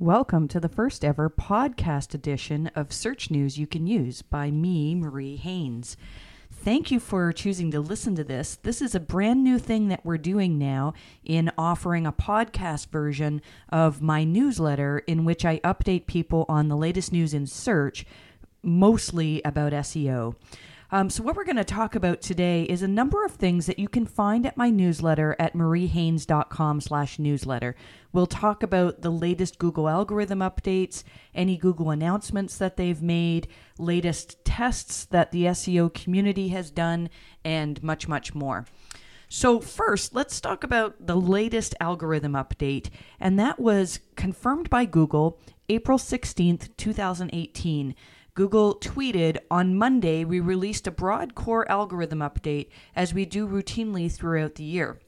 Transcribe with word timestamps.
Welcome 0.00 0.46
to 0.48 0.60
the 0.60 0.68
first 0.68 1.04
ever 1.04 1.28
podcast 1.28 2.14
edition 2.14 2.68
of 2.76 2.92
Search 2.92 3.32
News 3.32 3.58
You 3.58 3.66
Can 3.66 3.88
Use 3.88 4.22
by 4.22 4.48
me, 4.48 4.94
Marie 4.94 5.34
Haynes. 5.34 5.96
Thank 6.52 6.92
you 6.92 7.00
for 7.00 7.32
choosing 7.32 7.72
to 7.72 7.80
listen 7.80 8.14
to 8.14 8.22
this. 8.22 8.54
This 8.62 8.80
is 8.80 8.94
a 8.94 9.00
brand 9.00 9.42
new 9.42 9.58
thing 9.58 9.88
that 9.88 10.06
we're 10.06 10.16
doing 10.16 10.56
now 10.56 10.94
in 11.24 11.50
offering 11.58 12.06
a 12.06 12.12
podcast 12.12 12.90
version 12.90 13.42
of 13.70 14.00
my 14.00 14.22
newsletter 14.22 15.00
in 15.08 15.24
which 15.24 15.44
I 15.44 15.58
update 15.64 16.06
people 16.06 16.46
on 16.48 16.68
the 16.68 16.76
latest 16.76 17.10
news 17.10 17.34
in 17.34 17.48
search, 17.48 18.06
mostly 18.62 19.42
about 19.44 19.72
SEO. 19.72 20.36
Um, 20.90 21.10
so, 21.10 21.22
what 21.22 21.36
we're 21.36 21.44
going 21.44 21.56
to 21.56 21.64
talk 21.64 21.94
about 21.94 22.22
today 22.22 22.62
is 22.62 22.82
a 22.82 22.88
number 22.88 23.22
of 23.22 23.32
things 23.32 23.66
that 23.66 23.78
you 23.78 23.88
can 23.88 24.06
find 24.06 24.46
at 24.46 24.56
my 24.56 24.70
newsletter 24.70 25.36
at 25.38 25.52
mariehaynes.com/slash 25.54 27.18
newsletter. 27.18 27.76
We'll 28.10 28.26
talk 28.26 28.62
about 28.62 29.02
the 29.02 29.10
latest 29.10 29.58
Google 29.58 29.86
algorithm 29.86 30.38
updates, 30.38 31.04
any 31.34 31.58
Google 31.58 31.90
announcements 31.90 32.56
that 32.56 32.78
they've 32.78 33.02
made, 33.02 33.48
latest 33.78 34.42
tests 34.46 35.04
that 35.06 35.30
the 35.30 35.44
SEO 35.44 35.92
community 35.92 36.48
has 36.48 36.70
done, 36.70 37.10
and 37.44 37.82
much, 37.82 38.08
much 38.08 38.34
more. 38.34 38.64
So, 39.28 39.60
first, 39.60 40.14
let's 40.14 40.40
talk 40.40 40.64
about 40.64 41.06
the 41.06 41.16
latest 41.16 41.74
algorithm 41.80 42.32
update, 42.32 42.88
and 43.20 43.38
that 43.38 43.60
was 43.60 44.00
confirmed 44.16 44.70
by 44.70 44.86
Google 44.86 45.38
April 45.68 45.98
16th, 45.98 46.74
2018. 46.78 47.94
Google 48.38 48.76
tweeted 48.76 49.38
on 49.50 49.74
Monday, 49.74 50.24
we 50.24 50.38
released 50.38 50.86
a 50.86 50.92
broad 50.92 51.34
core 51.34 51.68
algorithm 51.68 52.20
update 52.20 52.68
as 52.94 53.12
we 53.12 53.24
do 53.24 53.48
routinely 53.48 54.08
throughout 54.08 54.54
the 54.54 54.62
year. 54.62 55.00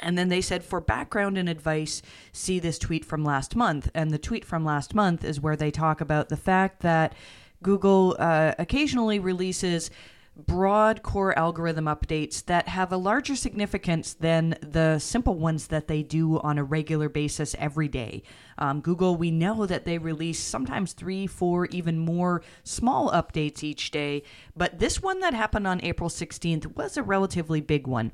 And 0.00 0.16
then 0.16 0.28
they 0.28 0.40
said, 0.40 0.62
for 0.62 0.80
background 0.80 1.36
and 1.36 1.48
advice, 1.48 2.02
see 2.30 2.60
this 2.60 2.78
tweet 2.78 3.04
from 3.04 3.24
last 3.24 3.56
month. 3.56 3.90
And 3.94 4.12
the 4.12 4.18
tweet 4.18 4.44
from 4.44 4.64
last 4.64 4.94
month 4.94 5.24
is 5.24 5.40
where 5.40 5.56
they 5.56 5.72
talk 5.72 6.00
about 6.00 6.28
the 6.28 6.36
fact 6.36 6.82
that 6.82 7.16
Google 7.64 8.14
uh, 8.20 8.54
occasionally 8.60 9.18
releases 9.18 9.90
broad 10.34 11.02
core 11.02 11.38
algorithm 11.38 11.84
updates 11.84 12.44
that 12.46 12.68
have 12.68 12.90
a 12.90 12.96
larger 12.96 13.36
significance 13.36 14.14
than 14.14 14.56
the 14.62 14.98
simple 14.98 15.34
ones 15.34 15.66
that 15.66 15.88
they 15.88 16.02
do 16.02 16.38
on 16.40 16.56
a 16.58 16.64
regular 16.64 17.08
basis 17.08 17.54
every 17.58 17.88
day. 17.88 18.22
Um, 18.56 18.80
Google, 18.80 19.16
we 19.16 19.30
know 19.30 19.66
that 19.66 19.84
they 19.84 19.98
release 19.98 20.38
sometimes 20.40 20.94
three, 20.94 21.26
four, 21.26 21.66
even 21.66 21.98
more 21.98 22.42
small 22.64 23.10
updates 23.10 23.62
each 23.62 23.90
day, 23.90 24.22
but 24.56 24.78
this 24.78 25.02
one 25.02 25.20
that 25.20 25.34
happened 25.34 25.66
on 25.66 25.84
April 25.84 26.08
16th 26.08 26.76
was 26.76 26.96
a 26.96 27.02
relatively 27.02 27.60
big 27.60 27.86
one. 27.86 28.12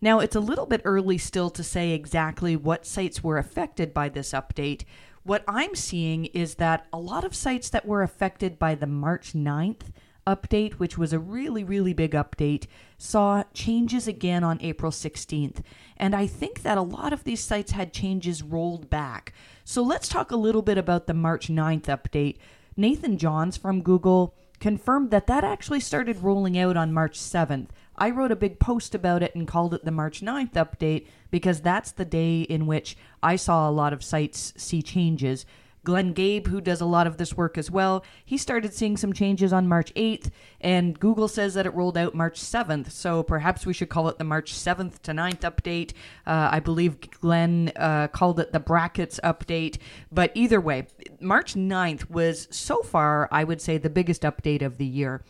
Now, 0.00 0.20
it's 0.20 0.36
a 0.36 0.40
little 0.40 0.66
bit 0.66 0.82
early 0.84 1.16
still 1.16 1.48
to 1.50 1.62
say 1.62 1.92
exactly 1.92 2.56
what 2.56 2.84
sites 2.84 3.24
were 3.24 3.38
affected 3.38 3.94
by 3.94 4.10
this 4.10 4.32
update. 4.32 4.84
What 5.22 5.44
I'm 5.48 5.74
seeing 5.74 6.26
is 6.26 6.56
that 6.56 6.86
a 6.92 6.98
lot 6.98 7.24
of 7.24 7.34
sites 7.34 7.70
that 7.70 7.86
were 7.86 8.02
affected 8.02 8.58
by 8.58 8.74
the 8.74 8.86
March 8.86 9.32
9th 9.32 9.92
update, 10.26 10.74
which 10.74 10.96
was 10.96 11.12
a 11.12 11.18
really, 11.18 11.64
really 11.64 11.92
big 11.92 12.12
update, 12.12 12.66
saw 12.98 13.44
changes 13.52 14.08
again 14.08 14.44
on 14.44 14.60
April 14.60 14.92
16th. 14.92 15.62
And 15.96 16.14
I 16.14 16.26
think 16.26 16.62
that 16.62 16.78
a 16.78 16.82
lot 16.82 17.12
of 17.12 17.24
these 17.24 17.40
sites 17.40 17.72
had 17.72 17.92
changes 17.92 18.42
rolled 18.42 18.90
back. 18.90 19.32
So 19.64 19.82
let's 19.82 20.08
talk 20.08 20.30
a 20.30 20.36
little 20.36 20.62
bit 20.62 20.78
about 20.78 21.06
the 21.06 21.14
March 21.14 21.48
9th 21.48 21.84
update. 21.84 22.38
Nathan 22.76 23.18
Johns 23.18 23.56
from 23.56 23.82
Google 23.82 24.34
confirmed 24.60 25.10
that 25.10 25.26
that 25.26 25.44
actually 25.44 25.80
started 25.80 26.22
rolling 26.22 26.58
out 26.58 26.76
on 26.76 26.92
March 26.92 27.18
7th. 27.18 27.68
I 27.96 28.10
wrote 28.10 28.32
a 28.32 28.36
big 28.36 28.58
post 28.58 28.94
about 28.94 29.22
it 29.22 29.34
and 29.34 29.46
called 29.46 29.74
it 29.74 29.84
the 29.84 29.90
March 29.90 30.20
9th 30.20 30.52
update 30.52 31.06
because 31.30 31.60
that's 31.60 31.92
the 31.92 32.04
day 32.04 32.42
in 32.42 32.66
which 32.66 32.96
I 33.22 33.36
saw 33.36 33.68
a 33.68 33.72
lot 33.72 33.92
of 33.92 34.02
sites 34.02 34.52
see 34.56 34.82
changes. 34.82 35.46
Glenn 35.84 36.12
Gabe, 36.12 36.48
who 36.48 36.60
does 36.60 36.80
a 36.80 36.86
lot 36.86 37.06
of 37.06 37.18
this 37.18 37.36
work 37.36 37.56
as 37.56 37.70
well, 37.70 38.04
he 38.24 38.36
started 38.36 38.72
seeing 38.74 38.96
some 38.96 39.12
changes 39.12 39.52
on 39.52 39.68
March 39.68 39.92
8th, 39.94 40.30
and 40.60 40.98
Google 40.98 41.28
says 41.28 41.54
that 41.54 41.66
it 41.66 41.74
rolled 41.74 41.98
out 41.98 42.14
March 42.14 42.40
7th. 42.40 42.90
So 42.90 43.22
perhaps 43.22 43.66
we 43.66 43.72
should 43.72 43.90
call 43.90 44.08
it 44.08 44.18
the 44.18 44.24
March 44.24 44.52
7th 44.52 45.00
to 45.02 45.12
9th 45.12 45.40
update. 45.40 45.92
Uh, 46.26 46.48
I 46.52 46.60
believe 46.60 46.98
Glenn 47.20 47.72
uh, 47.76 48.08
called 48.08 48.40
it 48.40 48.52
the 48.52 48.60
brackets 48.60 49.20
update. 49.22 49.78
But 50.10 50.32
either 50.34 50.60
way, 50.60 50.86
March 51.20 51.54
9th 51.54 52.10
was 52.10 52.48
so 52.50 52.82
far, 52.82 53.28
I 53.30 53.44
would 53.44 53.60
say, 53.60 53.78
the 53.78 53.90
biggest 53.90 54.22
update 54.22 54.62
of 54.62 54.78
the 54.78 54.86
year. 54.86 55.22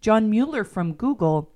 John 0.00 0.30
Mueller 0.30 0.64
from 0.64 0.94
Google 0.94 1.52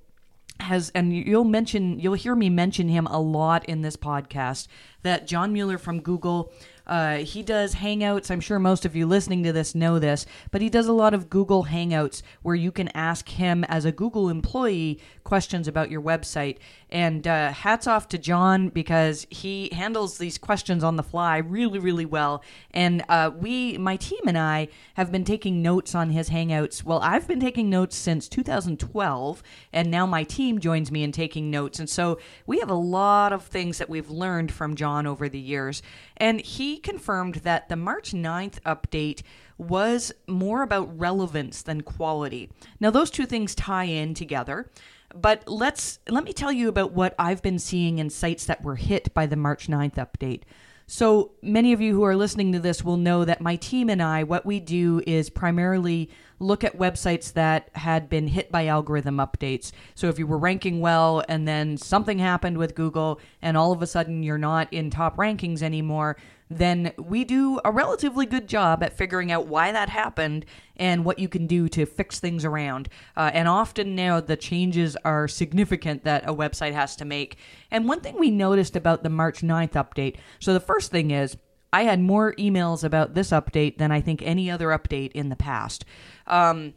has 0.60 0.90
and 0.94 1.12
you'll 1.12 1.44
mention 1.44 1.98
you'll 1.98 2.14
hear 2.14 2.34
me 2.34 2.48
mention 2.48 2.88
him 2.88 3.06
a 3.08 3.20
lot 3.20 3.64
in 3.64 3.82
this 3.82 3.96
podcast 3.96 4.68
that 5.02 5.26
John 5.26 5.52
Mueller 5.52 5.78
from 5.78 6.00
Google 6.00 6.52
uh, 6.86 7.18
he 7.18 7.42
does 7.42 7.76
Hangouts. 7.76 8.30
I'm 8.30 8.40
sure 8.40 8.58
most 8.58 8.84
of 8.84 8.94
you 8.94 9.06
listening 9.06 9.42
to 9.44 9.52
this 9.52 9.74
know 9.74 9.98
this, 9.98 10.26
but 10.50 10.60
he 10.60 10.68
does 10.68 10.86
a 10.86 10.92
lot 10.92 11.14
of 11.14 11.30
Google 11.30 11.64
Hangouts 11.64 12.22
where 12.42 12.54
you 12.54 12.70
can 12.70 12.88
ask 12.88 13.28
him 13.28 13.64
as 13.64 13.84
a 13.84 13.92
Google 13.92 14.28
employee 14.28 15.00
questions 15.24 15.66
about 15.66 15.90
your 15.90 16.02
website. 16.02 16.58
And 16.90 17.26
uh, 17.26 17.50
hats 17.52 17.86
off 17.86 18.08
to 18.08 18.18
John 18.18 18.68
because 18.68 19.26
he 19.30 19.70
handles 19.72 20.18
these 20.18 20.38
questions 20.38 20.84
on 20.84 20.96
the 20.96 21.02
fly 21.02 21.38
really, 21.38 21.78
really 21.78 22.06
well. 22.06 22.42
And 22.70 23.02
uh, 23.08 23.30
we, 23.36 23.78
my 23.78 23.96
team 23.96 24.20
and 24.26 24.38
I, 24.38 24.68
have 24.94 25.10
been 25.10 25.24
taking 25.24 25.62
notes 25.62 25.94
on 25.94 26.10
his 26.10 26.30
Hangouts. 26.30 26.84
Well, 26.84 27.00
I've 27.00 27.26
been 27.26 27.40
taking 27.40 27.68
notes 27.68 27.96
since 27.96 28.28
2012, 28.28 29.42
and 29.72 29.90
now 29.90 30.06
my 30.06 30.22
team 30.22 30.60
joins 30.60 30.92
me 30.92 31.02
in 31.02 31.10
taking 31.10 31.50
notes. 31.50 31.78
And 31.78 31.88
so 31.88 32.18
we 32.46 32.60
have 32.60 32.70
a 32.70 32.74
lot 32.74 33.32
of 33.32 33.44
things 33.44 33.78
that 33.78 33.88
we've 33.88 34.10
learned 34.10 34.52
from 34.52 34.76
John 34.76 35.06
over 35.06 35.28
the 35.28 35.38
years. 35.38 35.82
And 36.16 36.40
he 36.40 36.73
confirmed 36.78 37.36
that 37.36 37.68
the 37.68 37.76
March 37.76 38.12
9th 38.12 38.60
update 38.62 39.22
was 39.58 40.12
more 40.26 40.62
about 40.62 40.98
relevance 40.98 41.62
than 41.62 41.82
quality. 41.82 42.50
Now, 42.80 42.90
those 42.90 43.10
two 43.10 43.26
things 43.26 43.54
tie 43.54 43.84
in 43.84 44.14
together. 44.14 44.70
But 45.14 45.46
let's 45.46 46.00
let 46.08 46.24
me 46.24 46.32
tell 46.32 46.50
you 46.50 46.68
about 46.68 46.92
what 46.92 47.14
I've 47.18 47.40
been 47.40 47.60
seeing 47.60 47.98
in 47.98 48.10
sites 48.10 48.46
that 48.46 48.64
were 48.64 48.74
hit 48.74 49.14
by 49.14 49.26
the 49.26 49.36
March 49.36 49.68
9th 49.68 49.94
update. 49.94 50.42
So 50.86 51.30
many 51.40 51.72
of 51.72 51.80
you 51.80 51.94
who 51.94 52.02
are 52.02 52.16
listening 52.16 52.52
to 52.52 52.58
this 52.58 52.84
will 52.84 52.98
know 52.98 53.24
that 53.24 53.40
my 53.40 53.56
team 53.56 53.88
and 53.88 54.02
I, 54.02 54.22
what 54.24 54.44
we 54.44 54.60
do 54.60 55.00
is 55.06 55.30
primarily 55.30 56.10
look 56.38 56.62
at 56.62 56.76
websites 56.76 57.32
that 57.32 57.70
had 57.74 58.10
been 58.10 58.26
hit 58.26 58.52
by 58.52 58.66
algorithm 58.66 59.16
updates. 59.16 59.72
So 59.94 60.08
if 60.08 60.18
you 60.18 60.26
were 60.26 60.36
ranking 60.36 60.80
well 60.80 61.24
and 61.26 61.48
then 61.48 61.78
something 61.78 62.18
happened 62.18 62.58
with 62.58 62.74
Google 62.74 63.18
and 63.40 63.56
all 63.56 63.72
of 63.72 63.80
a 63.80 63.86
sudden 63.86 64.22
you're 64.22 64.36
not 64.36 64.70
in 64.72 64.90
top 64.90 65.16
rankings 65.16 65.62
anymore, 65.62 66.18
then 66.58 66.92
we 66.98 67.24
do 67.24 67.60
a 67.64 67.70
relatively 67.70 68.26
good 68.26 68.48
job 68.48 68.82
at 68.82 68.96
figuring 68.96 69.32
out 69.32 69.46
why 69.46 69.72
that 69.72 69.88
happened 69.88 70.44
and 70.76 71.04
what 71.04 71.18
you 71.18 71.28
can 71.28 71.46
do 71.46 71.68
to 71.68 71.86
fix 71.86 72.20
things 72.20 72.44
around. 72.44 72.88
Uh, 73.16 73.30
and 73.32 73.48
often 73.48 73.94
now 73.94 74.20
the 74.20 74.36
changes 74.36 74.96
are 75.04 75.28
significant 75.28 76.04
that 76.04 76.28
a 76.28 76.34
website 76.34 76.72
has 76.72 76.96
to 76.96 77.04
make. 77.04 77.36
And 77.70 77.88
one 77.88 78.00
thing 78.00 78.18
we 78.18 78.30
noticed 78.30 78.76
about 78.76 79.02
the 79.02 79.10
March 79.10 79.40
9th 79.40 79.72
update 79.72 80.16
so 80.38 80.52
the 80.52 80.60
first 80.60 80.90
thing 80.90 81.10
is, 81.10 81.36
I 81.72 81.82
had 81.82 82.00
more 82.00 82.34
emails 82.34 82.84
about 82.84 83.14
this 83.14 83.30
update 83.30 83.78
than 83.78 83.90
I 83.90 84.00
think 84.00 84.22
any 84.22 84.48
other 84.48 84.68
update 84.68 85.10
in 85.12 85.28
the 85.28 85.36
past. 85.36 85.84
Um, 86.26 86.74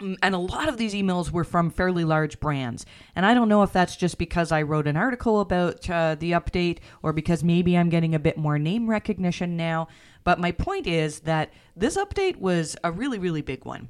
and 0.00 0.34
a 0.34 0.38
lot 0.38 0.68
of 0.68 0.76
these 0.76 0.94
emails 0.94 1.30
were 1.30 1.44
from 1.44 1.70
fairly 1.70 2.04
large 2.04 2.40
brands. 2.40 2.86
And 3.14 3.24
I 3.26 3.34
don't 3.34 3.48
know 3.48 3.62
if 3.62 3.72
that's 3.72 3.96
just 3.96 4.18
because 4.18 4.52
I 4.52 4.62
wrote 4.62 4.86
an 4.86 4.96
article 4.96 5.40
about 5.40 5.88
uh, 5.88 6.16
the 6.18 6.32
update 6.32 6.78
or 7.02 7.12
because 7.12 7.44
maybe 7.44 7.76
I'm 7.76 7.88
getting 7.88 8.14
a 8.14 8.18
bit 8.18 8.36
more 8.36 8.58
name 8.58 8.88
recognition 8.88 9.56
now. 9.56 9.88
But 10.24 10.38
my 10.38 10.52
point 10.52 10.86
is 10.86 11.20
that 11.20 11.52
this 11.76 11.96
update 11.96 12.36
was 12.36 12.76
a 12.84 12.92
really, 12.92 13.18
really 13.18 13.42
big 13.42 13.64
one. 13.64 13.88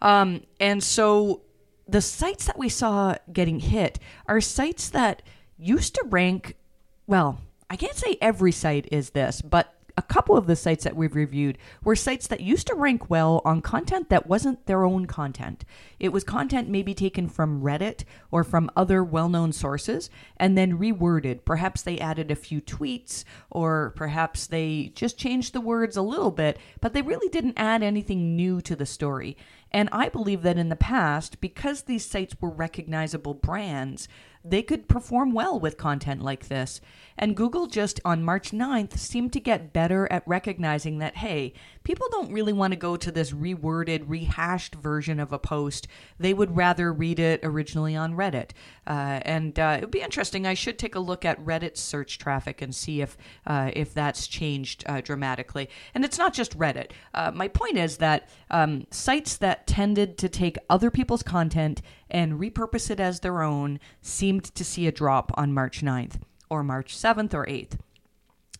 Um, 0.00 0.42
and 0.58 0.82
so 0.82 1.42
the 1.88 2.00
sites 2.00 2.46
that 2.46 2.58
we 2.58 2.68
saw 2.68 3.16
getting 3.32 3.60
hit 3.60 3.98
are 4.26 4.40
sites 4.40 4.88
that 4.90 5.22
used 5.58 5.94
to 5.94 6.04
rank, 6.08 6.56
well, 7.06 7.40
I 7.70 7.76
can't 7.76 7.96
say 7.96 8.18
every 8.20 8.52
site 8.52 8.88
is 8.90 9.10
this, 9.10 9.40
but 9.40 9.74
a 9.96 10.02
couple 10.02 10.36
of 10.36 10.46
the 10.46 10.56
sites 10.56 10.84
that 10.84 10.96
we've 10.96 11.14
reviewed 11.14 11.58
were 11.84 11.96
sites 11.96 12.26
that 12.28 12.40
used 12.40 12.66
to 12.66 12.74
rank 12.74 13.10
well 13.10 13.42
on 13.44 13.60
content 13.60 14.08
that 14.08 14.26
wasn't 14.26 14.66
their 14.66 14.84
own 14.84 15.06
content. 15.06 15.64
It 16.00 16.12
was 16.12 16.24
content 16.24 16.68
maybe 16.68 16.94
taken 16.94 17.28
from 17.28 17.62
Reddit 17.62 18.04
or 18.30 18.44
from 18.44 18.70
other 18.76 19.04
well 19.04 19.28
known 19.28 19.52
sources 19.52 20.10
and 20.36 20.56
then 20.56 20.78
reworded. 20.78 21.44
Perhaps 21.44 21.82
they 21.82 21.98
added 21.98 22.30
a 22.30 22.36
few 22.36 22.60
tweets 22.60 23.24
or 23.50 23.92
perhaps 23.96 24.46
they 24.46 24.92
just 24.94 25.18
changed 25.18 25.52
the 25.52 25.60
words 25.60 25.96
a 25.96 26.02
little 26.02 26.30
bit, 26.30 26.58
but 26.80 26.92
they 26.92 27.02
really 27.02 27.28
didn't 27.28 27.58
add 27.58 27.82
anything 27.82 28.34
new 28.36 28.60
to 28.62 28.74
the 28.74 28.86
story. 28.86 29.36
And 29.72 29.88
I 29.90 30.10
believe 30.10 30.42
that 30.42 30.58
in 30.58 30.68
the 30.68 30.76
past, 30.76 31.40
because 31.40 31.82
these 31.82 32.04
sites 32.04 32.36
were 32.40 32.50
recognizable 32.50 33.32
brands, 33.32 34.06
they 34.44 34.62
could 34.62 34.88
perform 34.88 35.32
well 35.32 35.58
with 35.58 35.78
content 35.78 36.22
like 36.22 36.48
this. 36.48 36.80
And 37.22 37.36
Google 37.36 37.68
just 37.68 38.00
on 38.04 38.24
March 38.24 38.50
9th 38.50 38.98
seemed 38.98 39.32
to 39.34 39.38
get 39.38 39.72
better 39.72 40.10
at 40.10 40.26
recognizing 40.26 40.98
that, 40.98 41.18
hey, 41.18 41.52
people 41.84 42.08
don't 42.10 42.32
really 42.32 42.52
want 42.52 42.72
to 42.72 42.76
go 42.76 42.96
to 42.96 43.12
this 43.12 43.30
reworded, 43.30 44.02
rehashed 44.08 44.74
version 44.74 45.20
of 45.20 45.32
a 45.32 45.38
post. 45.38 45.86
They 46.18 46.34
would 46.34 46.56
rather 46.56 46.92
read 46.92 47.20
it 47.20 47.38
originally 47.44 47.94
on 47.94 48.14
Reddit. 48.14 48.50
Uh, 48.88 49.20
and 49.22 49.56
uh, 49.56 49.76
it 49.78 49.82
would 49.82 49.92
be 49.92 50.00
interesting. 50.00 50.48
I 50.48 50.54
should 50.54 50.80
take 50.80 50.96
a 50.96 50.98
look 50.98 51.24
at 51.24 51.38
Reddit's 51.38 51.80
search 51.80 52.18
traffic 52.18 52.60
and 52.60 52.74
see 52.74 53.02
if 53.02 53.16
uh, 53.46 53.70
if 53.72 53.94
that's 53.94 54.26
changed 54.26 54.82
uh, 54.88 55.00
dramatically. 55.00 55.70
And 55.94 56.04
it's 56.04 56.18
not 56.18 56.34
just 56.34 56.58
Reddit. 56.58 56.90
Uh, 57.14 57.30
my 57.32 57.46
point 57.46 57.78
is 57.78 57.98
that 57.98 58.30
um, 58.50 58.88
sites 58.90 59.36
that 59.36 59.68
tended 59.68 60.18
to 60.18 60.28
take 60.28 60.58
other 60.68 60.90
people's 60.90 61.22
content 61.22 61.82
and 62.10 62.40
repurpose 62.40 62.90
it 62.90 62.98
as 62.98 63.20
their 63.20 63.42
own 63.42 63.78
seemed 64.00 64.52
to 64.56 64.64
see 64.64 64.88
a 64.88 64.92
drop 64.92 65.30
on 65.36 65.54
March 65.54 65.82
9th 65.82 66.16
or 66.52 66.62
March 66.62 66.94
7th 66.94 67.32
or 67.32 67.46
8th. 67.46 67.78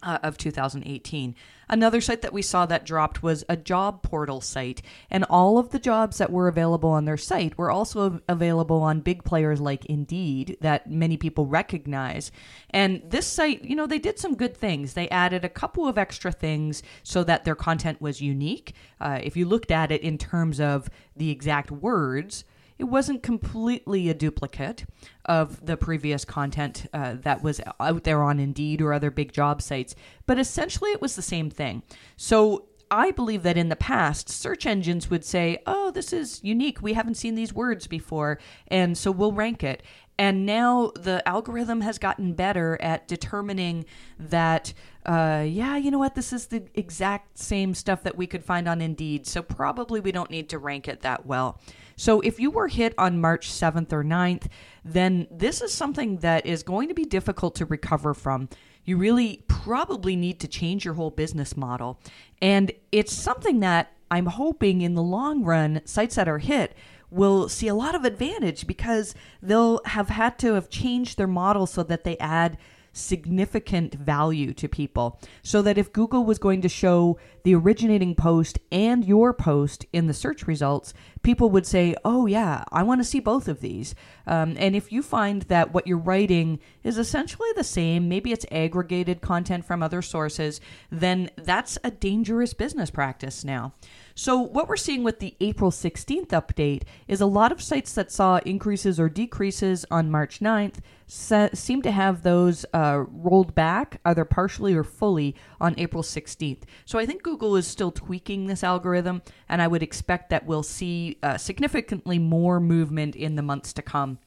Uh, 0.04 0.18
of 0.24 0.36
2018. 0.36 1.36
Another 1.68 2.00
site 2.00 2.22
that 2.22 2.32
we 2.32 2.42
saw 2.42 2.66
that 2.66 2.84
dropped 2.84 3.22
was 3.22 3.44
a 3.48 3.56
job 3.56 4.02
portal 4.02 4.40
site, 4.40 4.82
and 5.12 5.22
all 5.30 5.58
of 5.58 5.70
the 5.70 5.78
jobs 5.78 6.18
that 6.18 6.32
were 6.32 6.48
available 6.48 6.90
on 6.90 7.04
their 7.04 7.16
site 7.16 7.56
were 7.56 7.70
also 7.70 8.20
available 8.28 8.82
on 8.82 8.98
big 8.98 9.22
players 9.22 9.60
like 9.60 9.86
Indeed 9.86 10.56
that 10.60 10.90
many 10.90 11.16
people 11.16 11.46
recognize. 11.46 12.32
And 12.70 13.00
this 13.08 13.28
site, 13.28 13.64
you 13.64 13.76
know, 13.76 13.86
they 13.86 14.00
did 14.00 14.18
some 14.18 14.34
good 14.34 14.56
things. 14.56 14.94
They 14.94 15.08
added 15.08 15.44
a 15.44 15.48
couple 15.48 15.86
of 15.86 15.96
extra 15.96 16.32
things 16.32 16.82
so 17.04 17.22
that 17.22 17.44
their 17.44 17.54
content 17.54 18.00
was 18.00 18.20
unique. 18.20 18.74
Uh, 19.00 19.20
if 19.22 19.36
you 19.36 19.46
looked 19.46 19.70
at 19.70 19.92
it 19.92 20.00
in 20.00 20.18
terms 20.18 20.58
of 20.58 20.90
the 21.14 21.30
exact 21.30 21.70
words, 21.70 22.44
it 22.82 22.88
wasn't 22.88 23.23
completely 23.23 24.08
a 24.08 24.14
duplicate 24.14 24.84
of 25.25 25.64
the 25.64 25.76
previous 25.76 26.25
content 26.25 26.87
uh, 26.93 27.14
that 27.20 27.40
was 27.40 27.61
out 27.79 28.02
there 28.02 28.25
on 28.25 28.40
Indeed 28.40 28.82
or 28.82 28.93
other 28.93 29.12
big 29.12 29.32
job 29.32 29.62
sites, 29.62 29.94
but 30.26 30.37
essentially 30.37 30.90
it 30.90 31.00
was 31.00 31.14
the 31.14 31.23
same 31.23 31.49
thing. 31.49 31.84
So 32.17 32.67
I 32.90 33.12
believe 33.12 33.44
that 33.44 33.56
in 33.56 33.69
the 33.69 33.76
past, 33.76 34.29
search 34.29 34.67
engines 34.67 35.08
would 35.08 35.25
say, 35.25 35.62
oh, 35.64 35.93
this 35.93 36.12
is 36.12 36.40
unique. 36.43 36.82
We 36.82 36.94
haven't 36.94 37.14
seen 37.14 37.37
these 37.37 37.55
words 37.55 37.87
before. 37.87 38.40
And 38.67 38.99
so 38.99 39.12
we'll 39.12 39.32
rank 39.32 39.62
it. 39.62 39.84
And 40.19 40.44
now 40.44 40.90
the 40.96 41.26
algorithm 41.26 41.82
has 41.82 41.99
gotten 41.99 42.34
better 42.34 42.76
at 42.82 43.06
determining 43.06 43.84
that, 44.19 44.75
uh, 45.06 45.44
yeah, 45.46 45.76
you 45.76 45.93
know 45.93 46.00
what, 46.00 46.17
this 46.17 46.32
is 46.32 46.46
the 46.46 46.64
exact 46.75 47.38
same 47.38 47.75
stuff 47.75 48.02
that 48.02 48.17
we 48.17 48.26
could 48.26 48.44
find 48.44 48.69
on 48.69 48.81
Indeed. 48.81 49.26
So 49.29 49.40
probably 49.40 50.00
we 50.00 50.11
don't 50.11 50.31
need 50.31 50.49
to 50.49 50.58
rank 50.58 50.88
it 50.88 51.02
that 51.02 51.25
well. 51.25 51.61
So 51.96 52.20
if 52.20 52.40
you 52.40 52.50
were 52.50 52.68
hit 52.68 52.94
on 52.98 53.20
March 53.20 53.50
7th 53.50 53.92
or 53.92 54.04
9th, 54.04 54.48
then 54.84 55.26
this 55.30 55.60
is 55.60 55.72
something 55.72 56.18
that 56.18 56.46
is 56.46 56.62
going 56.62 56.88
to 56.88 56.94
be 56.94 57.04
difficult 57.04 57.54
to 57.56 57.66
recover 57.66 58.14
from. 58.14 58.48
You 58.84 58.96
really 58.96 59.44
probably 59.48 60.16
need 60.16 60.40
to 60.40 60.48
change 60.48 60.84
your 60.84 60.94
whole 60.94 61.10
business 61.10 61.56
model. 61.56 62.00
And 62.40 62.72
it's 62.90 63.12
something 63.12 63.60
that 63.60 63.92
I'm 64.10 64.26
hoping 64.26 64.80
in 64.82 64.94
the 64.94 65.02
long 65.02 65.44
run, 65.44 65.80
sites 65.84 66.16
that 66.16 66.28
are 66.28 66.38
hit 66.38 66.76
will 67.12 67.48
see 67.48 67.68
a 67.68 67.74
lot 67.74 67.94
of 67.94 68.04
advantage 68.04 68.66
because 68.66 69.14
they'll 69.42 69.80
have 69.84 70.08
had 70.08 70.38
to 70.38 70.54
have 70.54 70.70
changed 70.70 71.18
their 71.18 71.26
model 71.26 71.66
so 71.66 71.82
that 71.82 72.04
they 72.04 72.16
add 72.18 72.56
significant 72.92 73.94
value 73.94 74.52
to 74.54 74.68
people. 74.68 75.18
So 75.42 75.62
that 75.62 75.78
if 75.78 75.92
Google 75.92 76.24
was 76.24 76.38
going 76.38 76.60
to 76.62 76.68
show 76.68 77.18
the 77.44 77.54
originating 77.54 78.14
post 78.14 78.58
and 78.70 79.04
your 79.04 79.32
post 79.32 79.86
in 79.92 80.06
the 80.06 80.14
search 80.14 80.46
results, 80.46 80.94
people 81.22 81.50
would 81.50 81.66
say, 81.66 81.94
oh, 82.04 82.26
yeah, 82.26 82.64
I 82.70 82.82
want 82.82 83.00
to 83.00 83.04
see 83.04 83.20
both 83.20 83.48
of 83.48 83.60
these. 83.60 83.94
Um, 84.26 84.54
and 84.58 84.76
if 84.76 84.92
you 84.92 85.02
find 85.02 85.42
that 85.42 85.72
what 85.72 85.86
you're 85.86 85.98
writing 85.98 86.60
is 86.84 86.98
essentially 86.98 87.48
the 87.56 87.64
same, 87.64 88.08
maybe 88.08 88.32
it's 88.32 88.46
aggregated 88.50 89.20
content 89.20 89.64
from 89.64 89.82
other 89.82 90.02
sources, 90.02 90.60
then 90.90 91.30
that's 91.36 91.78
a 91.82 91.90
dangerous 91.90 92.54
business 92.54 92.90
practice 92.90 93.44
now. 93.44 93.72
So, 94.14 94.38
what 94.38 94.68
we're 94.68 94.76
seeing 94.76 95.02
with 95.02 95.20
the 95.20 95.34
April 95.40 95.70
16th 95.70 96.28
update 96.28 96.82
is 97.08 97.20
a 97.20 97.26
lot 97.26 97.50
of 97.50 97.62
sites 97.62 97.94
that 97.94 98.12
saw 98.12 98.38
increases 98.44 99.00
or 99.00 99.08
decreases 99.08 99.86
on 99.90 100.10
March 100.10 100.40
9th 100.40 100.76
se- 101.06 101.50
seem 101.54 101.80
to 101.82 101.90
have 101.90 102.22
those 102.22 102.66
uh, 102.74 103.04
rolled 103.08 103.54
back, 103.54 104.00
either 104.04 104.24
partially 104.24 104.74
or 104.74 104.84
fully, 104.84 105.34
on 105.60 105.74
April 105.78 106.02
16th. 106.02 106.62
So, 106.84 106.98
I 106.98 107.06
think 107.06 107.22
Google 107.22 107.56
is 107.56 107.66
still 107.66 107.90
tweaking 107.90 108.46
this 108.46 108.62
algorithm, 108.62 109.22
and 109.48 109.62
I 109.62 109.68
would 109.68 109.82
expect 109.82 110.28
that 110.30 110.44
we'll 110.44 110.62
see 110.62 111.18
uh, 111.22 111.38
significantly 111.38 112.18
more 112.18 112.60
movement 112.60 113.16
in 113.16 113.36
the 113.36 113.42
months 113.42 113.72
to 113.74 113.82
come. 113.82 114.18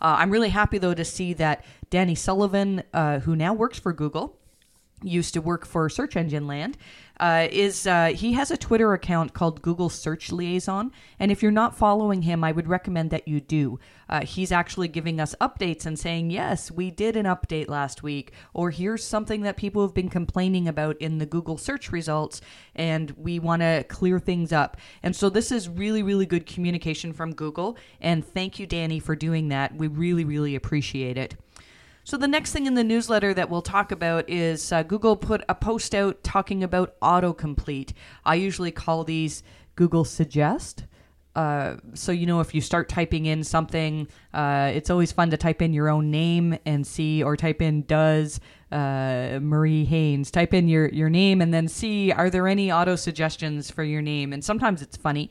Uh, 0.00 0.16
I'm 0.18 0.30
really 0.30 0.50
happy, 0.50 0.78
though, 0.78 0.94
to 0.94 1.04
see 1.04 1.32
that 1.34 1.64
Danny 1.90 2.14
Sullivan, 2.14 2.82
uh, 2.92 3.20
who 3.20 3.34
now 3.34 3.52
works 3.52 3.78
for 3.78 3.92
Google, 3.92 4.38
used 5.02 5.34
to 5.34 5.40
work 5.40 5.66
for 5.66 5.88
Search 5.88 6.16
Engine 6.16 6.46
Land, 6.46 6.76
uh, 7.20 7.48
is 7.50 7.86
uh, 7.86 8.12
he 8.14 8.32
has 8.32 8.50
a 8.50 8.56
Twitter 8.56 8.92
account 8.92 9.34
called 9.34 9.62
Google 9.62 9.88
Search 9.88 10.32
Liaison, 10.32 10.90
and 11.18 11.30
if 11.30 11.42
you're 11.42 11.52
not 11.52 11.76
following 11.76 12.22
him, 12.22 12.42
I 12.42 12.52
would 12.52 12.68
recommend 12.68 13.10
that 13.10 13.28
you 13.28 13.40
do. 13.40 13.78
Uh, 14.08 14.24
he's 14.24 14.52
actually 14.52 14.88
giving 14.88 15.20
us 15.20 15.34
updates 15.40 15.86
and 15.86 15.98
saying, 15.98 16.30
"Yes, 16.30 16.70
we 16.70 16.90
did 16.90 17.16
an 17.16 17.26
update 17.26 17.68
last 17.68 18.02
week," 18.02 18.32
or 18.52 18.70
"Here's 18.70 19.04
something 19.04 19.42
that 19.42 19.56
people 19.56 19.82
have 19.82 19.94
been 19.94 20.08
complaining 20.08 20.66
about 20.66 20.96
in 21.00 21.18
the 21.18 21.26
Google 21.26 21.56
search 21.56 21.92
results, 21.92 22.40
and 22.74 23.12
we 23.12 23.38
want 23.38 23.62
to 23.62 23.84
clear 23.88 24.18
things 24.18 24.52
up." 24.52 24.76
And 25.02 25.14
so 25.14 25.28
this 25.28 25.52
is 25.52 25.68
really, 25.68 26.02
really 26.02 26.26
good 26.26 26.46
communication 26.46 27.12
from 27.12 27.34
Google, 27.34 27.76
and 28.00 28.24
thank 28.24 28.58
you, 28.58 28.66
Danny, 28.66 28.98
for 28.98 29.14
doing 29.14 29.48
that. 29.48 29.76
We 29.76 29.86
really, 29.86 30.24
really 30.24 30.54
appreciate 30.56 31.16
it. 31.16 31.36
So, 32.06 32.18
the 32.18 32.28
next 32.28 32.52
thing 32.52 32.66
in 32.66 32.74
the 32.74 32.84
newsletter 32.84 33.32
that 33.32 33.48
we'll 33.48 33.62
talk 33.62 33.90
about 33.90 34.28
is 34.28 34.70
uh, 34.70 34.82
Google 34.82 35.16
put 35.16 35.42
a 35.48 35.54
post 35.54 35.94
out 35.94 36.22
talking 36.22 36.62
about 36.62 37.00
autocomplete. 37.00 37.94
I 38.26 38.34
usually 38.34 38.70
call 38.70 39.04
these 39.04 39.42
Google 39.74 40.04
Suggest. 40.04 40.84
Uh, 41.34 41.76
so, 41.94 42.12
you 42.12 42.26
know, 42.26 42.40
if 42.40 42.54
you 42.54 42.60
start 42.60 42.90
typing 42.90 43.24
in 43.24 43.42
something, 43.42 44.06
uh, 44.34 44.70
it's 44.74 44.90
always 44.90 45.12
fun 45.12 45.30
to 45.30 45.38
type 45.38 45.62
in 45.62 45.72
your 45.72 45.88
own 45.88 46.10
name 46.10 46.58
and 46.66 46.86
see, 46.86 47.22
or 47.22 47.38
type 47.38 47.62
in 47.62 47.82
does 47.84 48.38
uh, 48.70 49.38
Marie 49.40 49.84
Haynes. 49.86 50.30
Type 50.30 50.52
in 50.52 50.68
your, 50.68 50.88
your 50.90 51.08
name 51.08 51.40
and 51.40 51.54
then 51.54 51.68
see, 51.68 52.12
are 52.12 52.28
there 52.28 52.46
any 52.46 52.70
auto 52.70 52.96
suggestions 52.96 53.70
for 53.70 53.82
your 53.82 54.02
name? 54.02 54.34
And 54.34 54.44
sometimes 54.44 54.82
it's 54.82 54.96
funny. 54.96 55.30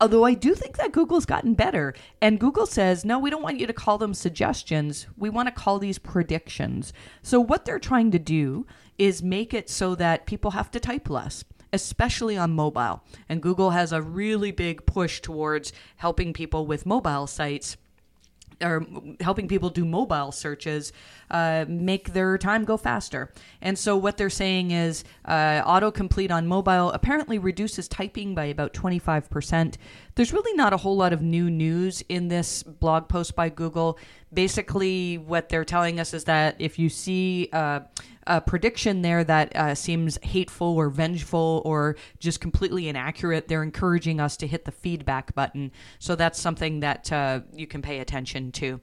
Although 0.00 0.24
I 0.24 0.34
do 0.34 0.54
think 0.54 0.76
that 0.76 0.92
Google's 0.92 1.24
gotten 1.24 1.54
better. 1.54 1.94
And 2.20 2.40
Google 2.40 2.66
says, 2.66 3.04
no, 3.04 3.18
we 3.18 3.30
don't 3.30 3.42
want 3.42 3.60
you 3.60 3.66
to 3.66 3.72
call 3.72 3.96
them 3.96 4.12
suggestions. 4.12 5.06
We 5.16 5.30
want 5.30 5.48
to 5.48 5.54
call 5.54 5.78
these 5.78 5.98
predictions. 5.98 6.92
So, 7.22 7.40
what 7.40 7.64
they're 7.64 7.78
trying 7.78 8.10
to 8.10 8.18
do 8.18 8.66
is 8.98 9.22
make 9.22 9.54
it 9.54 9.70
so 9.70 9.94
that 9.94 10.26
people 10.26 10.52
have 10.52 10.70
to 10.72 10.80
type 10.80 11.08
less 11.08 11.44
especially 11.74 12.36
on 12.36 12.52
mobile. 12.52 13.02
And 13.28 13.42
Google 13.42 13.70
has 13.70 13.92
a 13.92 14.00
really 14.00 14.52
big 14.52 14.86
push 14.86 15.20
towards 15.20 15.72
helping 15.96 16.32
people 16.32 16.66
with 16.66 16.86
mobile 16.86 17.26
sites 17.26 17.76
or 18.62 18.86
helping 19.20 19.48
people 19.48 19.70
do 19.70 19.84
mobile 19.84 20.32
searches 20.32 20.92
uh, 21.30 21.64
make 21.68 22.12
their 22.12 22.38
time 22.38 22.64
go 22.64 22.76
faster. 22.76 23.32
And 23.60 23.78
so 23.78 23.96
what 23.96 24.16
they're 24.16 24.30
saying 24.30 24.70
is 24.70 25.04
uh, 25.24 25.62
autocomplete 25.62 26.30
on 26.30 26.46
mobile 26.46 26.90
apparently 26.92 27.38
reduces 27.38 27.88
typing 27.88 28.34
by 28.34 28.44
about 28.46 28.72
25%. 28.72 29.76
There's 30.16 30.32
really 30.32 30.56
not 30.56 30.72
a 30.72 30.76
whole 30.76 30.96
lot 30.96 31.12
of 31.12 31.22
new 31.22 31.50
news 31.50 32.02
in 32.08 32.28
this 32.28 32.62
blog 32.62 33.08
post 33.08 33.34
by 33.34 33.48
Google. 33.48 33.98
Basically, 34.32 35.18
what 35.18 35.48
they're 35.48 35.64
telling 35.64 35.98
us 35.98 36.14
is 36.14 36.24
that 36.24 36.56
if 36.60 36.78
you 36.78 36.88
see 36.88 37.48
uh, 37.52 37.80
a 38.26 38.40
prediction 38.40 39.02
there 39.02 39.24
that 39.24 39.54
uh, 39.56 39.74
seems 39.74 40.18
hateful 40.22 40.68
or 40.68 40.88
vengeful 40.88 41.62
or 41.64 41.96
just 42.20 42.40
completely 42.40 42.88
inaccurate, 42.88 43.48
they're 43.48 43.62
encouraging 43.62 44.20
us 44.20 44.36
to 44.36 44.46
hit 44.46 44.64
the 44.64 44.72
feedback 44.72 45.34
button. 45.34 45.72
So 45.98 46.14
that's 46.14 46.40
something 46.40 46.80
that 46.80 47.12
uh, 47.12 47.40
you 47.52 47.66
can 47.66 47.82
pay 47.82 47.98
attention 47.98 48.52
to. 48.52 48.80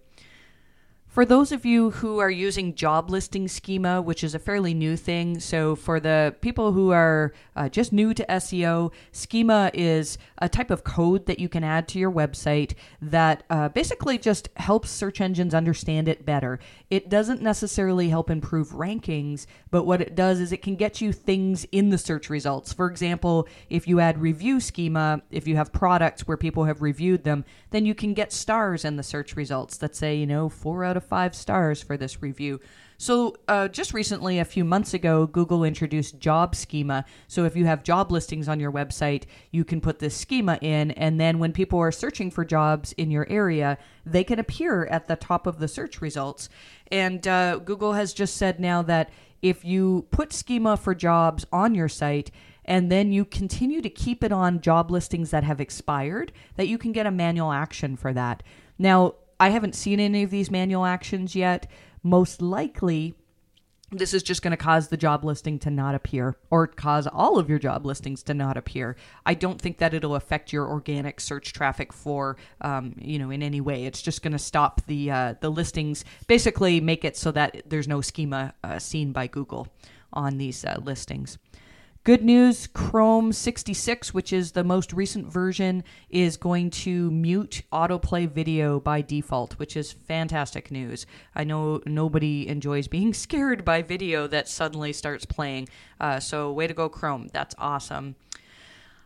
For 1.12 1.26
those 1.26 1.52
of 1.52 1.66
you 1.66 1.90
who 1.92 2.20
are 2.20 2.32
using 2.32 2.74
job 2.74 3.10
listing 3.10 3.50
schema, 3.50 4.02
which 4.02 4.24
is 4.24 4.34
a 4.34 4.40
fairly 4.40 4.74
new 4.74 4.96
thing, 4.96 5.42
so 5.42 5.76
for 5.76 6.00
the 6.00 6.34
people 6.40 6.72
who 6.72 6.92
are 6.92 7.34
uh, 7.54 7.68
just 7.68 7.92
new 7.92 8.14
to 8.14 8.26
SEO, 8.30 8.94
schema 9.12 9.72
is 9.74 10.18
a 10.38 10.48
type 10.48 10.72
of 10.72 10.86
code 10.86 11.26
that 11.26 11.38
you 11.38 11.50
can 11.50 11.66
add 11.66 11.90
to 11.90 12.00
your 12.00 12.10
website 12.10 12.76
that 13.02 13.44
uh, 13.50 13.68
basically 13.68 14.18
just 14.18 14.48
helps 14.56 14.90
search 14.90 15.20
engines 15.20 15.54
understand 15.54 16.08
it 16.08 16.26
better. 16.26 16.60
It 16.90 17.10
doesn't 17.10 17.42
necessarily 17.42 18.08
help 18.08 18.30
improve 18.30 18.70
rankings, 18.70 19.48
but 19.70 19.84
what 19.84 20.00
it 20.00 20.16
does 20.16 20.40
is 20.40 20.54
it 20.54 20.62
can 20.62 20.78
get 20.78 21.02
you 21.02 21.12
things 21.12 21.66
in 21.74 21.90
the 21.90 21.98
search 21.98 22.30
results. 22.30 22.72
For 22.72 22.90
example, 22.90 23.50
if 23.70 23.86
you 23.86 24.00
add 24.00 24.22
review 24.22 24.62
schema, 24.62 25.24
if 25.30 25.46
you 25.46 25.58
have 25.58 25.74
products 25.74 26.26
where 26.26 26.38
people 26.38 26.64
have 26.64 26.82
reviewed 26.82 27.26
them, 27.26 27.44
then 27.72 27.86
you 27.86 27.94
can 27.94 28.14
get 28.14 28.32
stars 28.32 28.86
in 28.86 28.96
the 28.96 29.04
search 29.04 29.36
results 29.36 29.76
that 29.76 29.94
say, 29.94 30.16
you 30.16 30.26
know, 30.26 30.48
four 30.48 30.86
out 30.86 31.01
of 31.02 31.08
five 31.08 31.36
stars 31.36 31.82
for 31.82 31.98
this 31.98 32.22
review. 32.22 32.60
So, 32.98 33.36
uh, 33.48 33.68
just 33.68 33.96
recently, 33.96 34.38
a 34.38 34.46
few 34.46 34.64
months 34.64 34.94
ago, 34.94 35.26
Google 35.26 35.64
introduced 35.64 36.20
Job 36.20 36.56
Schema. 36.56 37.04
So, 37.28 37.46
if 37.46 37.56
you 37.56 37.66
have 37.66 37.84
job 37.84 38.12
listings 38.12 38.48
on 38.48 38.60
your 38.60 38.72
website, 38.72 39.24
you 39.50 39.64
can 39.66 39.82
put 39.82 39.98
this 39.98 40.16
schema 40.16 40.60
in, 40.62 40.92
and 40.92 41.20
then 41.20 41.40
when 41.40 41.52
people 41.52 41.80
are 41.80 41.92
searching 41.92 42.30
for 42.30 42.46
jobs 42.46 42.94
in 42.94 43.10
your 43.10 43.28
area, 43.28 43.80
they 44.06 44.24
can 44.24 44.38
appear 44.38 44.86
at 44.86 45.08
the 45.08 45.16
top 45.16 45.48
of 45.48 45.58
the 45.58 45.68
search 45.68 46.00
results. 46.00 46.48
And 46.92 47.28
uh, 47.28 47.58
Google 47.58 47.94
has 47.94 48.14
just 48.14 48.38
said 48.38 48.60
now 48.60 48.84
that 48.84 49.10
if 49.42 49.66
you 49.66 50.06
put 50.12 50.32
schema 50.32 50.78
for 50.78 50.94
jobs 50.94 51.44
on 51.52 51.74
your 51.74 51.90
site, 51.90 52.30
and 52.66 52.92
then 52.92 53.12
you 53.12 53.26
continue 53.26 53.82
to 53.82 53.90
keep 53.90 54.24
it 54.24 54.32
on 54.32 54.62
job 54.62 54.92
listings 54.92 55.32
that 55.32 55.44
have 55.44 55.60
expired, 55.60 56.32
that 56.56 56.68
you 56.68 56.78
can 56.78 56.92
get 56.92 57.08
a 57.08 57.12
manual 57.12 57.52
action 57.52 57.96
for 57.96 58.14
that. 58.14 58.44
Now, 58.78 59.16
I 59.42 59.50
haven't 59.50 59.74
seen 59.74 60.00
any 60.00 60.22
of 60.22 60.30
these 60.30 60.52
manual 60.52 60.86
actions 60.86 61.36
yet, 61.36 61.66
most 62.04 62.44
likely 62.44 63.16
this 63.90 64.14
is 64.14 64.22
just 64.22 64.44
going 64.44 64.52
to 64.52 64.58
cause 64.58 64.88
the 64.88 64.98
job 64.98 65.26
listing 65.26 65.58
to 65.60 65.72
not 65.72 65.96
appear 65.96 66.38
or 66.52 66.68
cause 66.68 67.08
all 67.08 67.40
of 67.40 67.50
your 67.50 67.58
job 67.58 67.84
listings 67.84 68.22
to 68.24 68.36
not 68.36 68.56
appear. 68.56 68.96
I 69.26 69.34
don't 69.34 69.60
think 69.60 69.80
that 69.80 69.96
it'll 69.96 70.16
affect 70.16 70.54
your 70.54 70.70
organic 70.70 71.20
search 71.20 71.54
traffic 71.54 71.92
for, 71.92 72.38
um, 72.62 72.94
you 73.00 73.18
know, 73.18 73.32
in 73.32 73.42
any 73.42 73.62
way. 73.62 73.86
It's 73.86 74.04
just 74.04 74.22
going 74.22 74.32
to 74.32 74.40
stop 74.40 74.86
the 74.86 75.10
uh, 75.10 75.34
the 75.42 75.50
listings, 75.50 76.06
basically 76.28 76.80
make 76.80 77.04
it 77.04 77.18
so 77.18 77.32
that 77.32 77.64
there's 77.66 77.88
no 77.88 78.00
schema 78.00 78.54
uh, 78.64 78.78
seen 78.78 79.12
by 79.12 79.26
Google 79.26 79.68
on 80.14 80.38
these 80.38 80.64
uh, 80.64 80.78
listings. 80.82 81.40
Good 82.04 82.24
news 82.24 82.66
Chrome 82.66 83.32
66, 83.32 84.12
which 84.12 84.34
is 84.34 84.54
the 84.54 84.64
most 84.64 84.92
recent 84.92 85.32
version, 85.32 85.84
is 86.10 86.36
going 86.36 86.72
to 86.72 87.12
mute 87.12 87.62
autoplay 87.72 88.28
video 88.28 88.80
by 88.80 89.02
default, 89.02 89.60
which 89.60 89.78
is 89.78 89.92
fantastic 89.92 90.72
news. 90.72 91.06
I 91.36 91.44
know 91.44 91.80
nobody 91.86 92.48
enjoys 92.48 92.88
being 92.88 93.14
scared 93.14 93.64
by 93.64 93.84
video 93.84 94.26
that 94.26 94.50
suddenly 94.50 94.94
starts 94.94 95.26
playing. 95.26 95.70
Uh, 96.00 96.20
so, 96.20 96.52
way 96.52 96.66
to 96.66 96.74
go, 96.74 96.90
Chrome. 96.90 97.30
That's 97.34 97.54
awesome. 97.60 98.16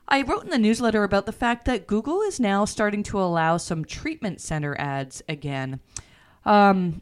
I 0.07 0.21
wrote 0.21 0.45
in 0.45 0.49
the 0.49 0.57
newsletter 0.57 1.03
about 1.03 1.25
the 1.25 1.33
fact 1.33 1.65
that 1.65 1.87
Google 1.87 2.21
is 2.21 2.39
now 2.39 2.63
starting 2.63 3.03
to 3.03 3.19
allow 3.19 3.57
some 3.57 3.83
treatment 3.83 4.39
center 4.39 4.73
ads 4.79 5.21
again. 5.27 5.81
Um, 6.45 7.01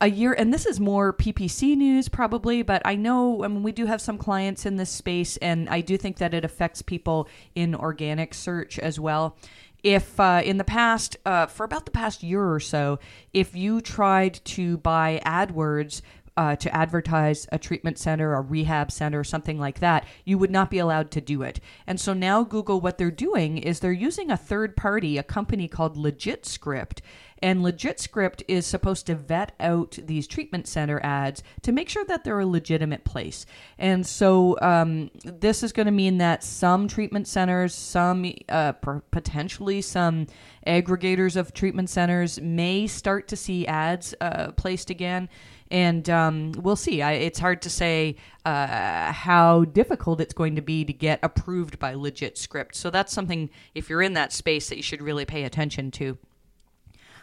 a 0.00 0.08
year, 0.08 0.32
and 0.32 0.52
this 0.52 0.64
is 0.64 0.80
more 0.80 1.12
PPC 1.12 1.76
news 1.76 2.08
probably, 2.08 2.62
but 2.62 2.80
I 2.84 2.96
know 2.96 3.44
I 3.44 3.48
mean, 3.48 3.62
we 3.62 3.72
do 3.72 3.86
have 3.86 4.00
some 4.00 4.16
clients 4.16 4.64
in 4.64 4.76
this 4.76 4.90
space, 4.90 5.36
and 5.38 5.68
I 5.68 5.82
do 5.82 5.96
think 5.98 6.16
that 6.18 6.32
it 6.32 6.44
affects 6.44 6.80
people 6.82 7.28
in 7.54 7.74
organic 7.74 8.32
search 8.32 8.78
as 8.78 8.98
well. 8.98 9.36
If 9.82 10.20
uh, 10.20 10.42
in 10.44 10.58
the 10.58 10.64
past, 10.64 11.16
uh, 11.24 11.46
for 11.46 11.64
about 11.64 11.84
the 11.86 11.90
past 11.90 12.22
year 12.22 12.52
or 12.52 12.60
so, 12.60 12.98
if 13.32 13.54
you 13.54 13.80
tried 13.80 14.34
to 14.46 14.76
buy 14.78 15.22
AdWords 15.24 16.02
uh, 16.36 16.56
to 16.56 16.74
advertise 16.74 17.46
a 17.52 17.58
treatment 17.58 17.98
center, 17.98 18.34
a 18.34 18.40
rehab 18.40 18.90
center, 18.90 19.24
something 19.24 19.58
like 19.58 19.80
that, 19.80 20.06
you 20.24 20.38
would 20.38 20.50
not 20.50 20.70
be 20.70 20.78
allowed 20.78 21.10
to 21.10 21.20
do 21.20 21.42
it. 21.42 21.60
And 21.86 22.00
so 22.00 22.12
now 22.12 22.44
Google, 22.44 22.80
what 22.80 22.98
they're 22.98 23.10
doing 23.10 23.58
is 23.58 23.80
they're 23.80 23.92
using 23.92 24.30
a 24.30 24.36
third 24.36 24.76
party, 24.76 25.18
a 25.18 25.22
company 25.22 25.68
called 25.68 25.96
LegitScript, 25.96 27.00
and 27.42 27.62
LegitScript 27.62 28.42
is 28.48 28.66
supposed 28.66 29.06
to 29.06 29.14
vet 29.14 29.52
out 29.58 29.98
these 30.02 30.26
treatment 30.26 30.66
center 30.66 31.00
ads 31.02 31.42
to 31.62 31.72
make 31.72 31.88
sure 31.88 32.04
that 32.04 32.22
they're 32.22 32.40
a 32.40 32.46
legitimate 32.46 33.04
place. 33.04 33.46
And 33.78 34.06
so 34.06 34.58
um, 34.60 35.10
this 35.24 35.62
is 35.62 35.72
going 35.72 35.86
to 35.86 35.92
mean 35.92 36.18
that 36.18 36.44
some 36.44 36.86
treatment 36.86 37.26
centers, 37.26 37.74
some 37.74 38.32
uh, 38.48 38.72
potentially 38.72 39.80
some 39.80 40.26
aggregators 40.66 41.36
of 41.36 41.54
treatment 41.54 41.88
centers 41.88 42.40
may 42.40 42.86
start 42.86 43.28
to 43.28 43.36
see 43.36 43.66
ads 43.66 44.14
uh, 44.20 44.52
placed 44.52 44.90
again. 44.90 45.28
And 45.70 46.10
um, 46.10 46.52
we'll 46.58 46.76
see. 46.76 47.00
I, 47.00 47.12
it's 47.12 47.38
hard 47.38 47.62
to 47.62 47.70
say 47.70 48.16
uh, 48.44 49.12
how 49.12 49.64
difficult 49.64 50.20
it's 50.20 50.34
going 50.34 50.56
to 50.56 50.62
be 50.62 50.84
to 50.84 50.92
get 50.92 51.20
approved 51.22 51.78
by 51.78 51.94
LegitScript. 51.94 52.74
So 52.74 52.90
that's 52.90 53.12
something, 53.12 53.50
if 53.74 53.88
you're 53.88 54.02
in 54.02 54.14
that 54.14 54.32
space, 54.32 54.68
that 54.68 54.76
you 54.76 54.82
should 54.82 55.00
really 55.00 55.24
pay 55.24 55.44
attention 55.44 55.90
to. 55.92 56.18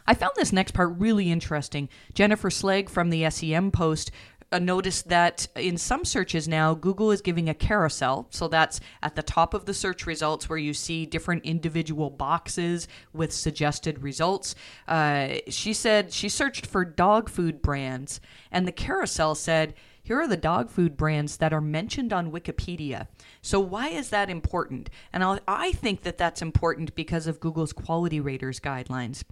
I 0.08 0.14
found 0.14 0.32
this 0.38 0.54
next 0.54 0.74
part 0.74 0.98
really 0.98 1.30
interesting. 1.30 1.90
Jennifer 2.14 2.50
Slegg 2.50 2.90
from 2.90 3.10
the 3.10 3.30
SEM 3.30 3.72
Post 3.72 4.12
uh, 4.52 4.60
noticed 4.60 5.10
that 5.10 5.48
in 5.56 5.78
some 5.78 6.06
searches 6.06 6.48
now, 6.48 6.74
Google 6.74 7.12
is 7.12 7.22
giving 7.22 7.50
a 7.50 7.54
carousel. 7.54 8.28
So 8.30 8.48
that's 8.48 8.80
at 9.04 9.16
the 9.16 9.24
top 9.24 9.54
of 9.54 9.66
the 9.66 9.74
search 9.74 10.06
results 10.06 10.48
where 10.48 10.58
you 10.58 10.74
see 10.74 11.06
different 11.06 11.44
individual 11.46 12.10
boxes 12.10 12.88
with 13.14 13.34
suggested 13.34 14.02
results. 14.02 14.56
Uh, 14.88 15.36
she 15.50 15.74
said 15.74 16.14
she 16.14 16.30
searched 16.30 16.66
for 16.66 16.86
dog 16.86 17.30
food 17.30 17.62
brands, 17.62 18.22
and 18.52 18.68
the 18.68 18.72
carousel 18.72 19.36
said, 19.36 19.74
here 20.08 20.22
are 20.22 20.28
the 20.28 20.38
dog 20.38 20.70
food 20.70 20.96
brands 20.96 21.36
that 21.36 21.52
are 21.52 21.60
mentioned 21.60 22.14
on 22.14 22.32
Wikipedia. 22.32 23.08
So, 23.42 23.60
why 23.60 23.90
is 23.90 24.10
that 24.12 24.30
important? 24.30 24.90
And 25.12 25.22
I'll, 25.22 25.38
i 25.50 25.74
think 25.74 26.04
that 26.04 26.18
that's 26.18 26.42
important 26.42 26.96
because 26.96 27.28
of 27.28 27.42
Google's 27.42 27.74
quality 27.74 28.22
raters 28.22 28.62
guidelines. 28.62 29.26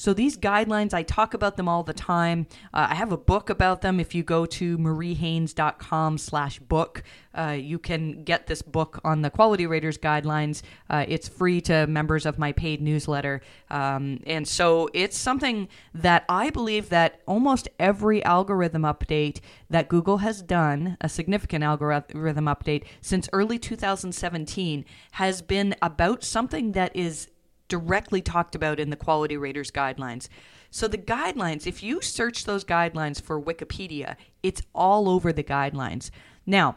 So 0.00 0.14
these 0.14 0.38
guidelines, 0.38 0.94
I 0.94 1.02
talk 1.02 1.34
about 1.34 1.58
them 1.58 1.68
all 1.68 1.82
the 1.82 1.92
time. 1.92 2.46
Uh, 2.72 2.86
I 2.88 2.94
have 2.94 3.12
a 3.12 3.18
book 3.18 3.50
about 3.50 3.82
them. 3.82 4.00
If 4.00 4.14
you 4.14 4.22
go 4.22 4.46
to 4.46 4.78
mariehaynes.com 4.78 6.16
slash 6.16 6.58
book, 6.58 7.02
uh, 7.34 7.58
you 7.60 7.78
can 7.78 8.24
get 8.24 8.46
this 8.46 8.62
book 8.62 8.98
on 9.04 9.20
the 9.20 9.28
Quality 9.28 9.66
Raters 9.66 9.98
guidelines. 9.98 10.62
Uh, 10.88 11.04
it's 11.06 11.28
free 11.28 11.60
to 11.60 11.86
members 11.86 12.24
of 12.24 12.38
my 12.38 12.50
paid 12.50 12.80
newsletter. 12.80 13.42
Um, 13.68 14.20
and 14.26 14.48
so 14.48 14.88
it's 14.94 15.18
something 15.18 15.68
that 15.92 16.24
I 16.30 16.48
believe 16.48 16.88
that 16.88 17.20
almost 17.26 17.68
every 17.78 18.24
algorithm 18.24 18.84
update 18.84 19.40
that 19.68 19.90
Google 19.90 20.16
has 20.18 20.40
done, 20.40 20.96
a 21.02 21.10
significant 21.10 21.62
algorithm 21.62 22.46
update 22.46 22.84
since 23.02 23.28
early 23.34 23.58
2017, 23.58 24.86
has 25.12 25.42
been 25.42 25.74
about 25.82 26.24
something 26.24 26.72
that 26.72 26.96
is 26.96 27.28
directly 27.70 28.20
talked 28.20 28.54
about 28.54 28.78
in 28.78 28.90
the 28.90 28.96
quality 28.96 29.38
raters 29.38 29.70
guidelines. 29.70 30.28
So 30.70 30.86
the 30.86 30.98
guidelines, 30.98 31.66
if 31.66 31.82
you 31.82 32.02
search 32.02 32.44
those 32.44 32.64
guidelines 32.64 33.20
for 33.22 33.40
Wikipedia, 33.40 34.16
it's 34.42 34.62
all 34.74 35.08
over 35.08 35.32
the 35.32 35.42
guidelines. 35.42 36.10
Now, 36.44 36.76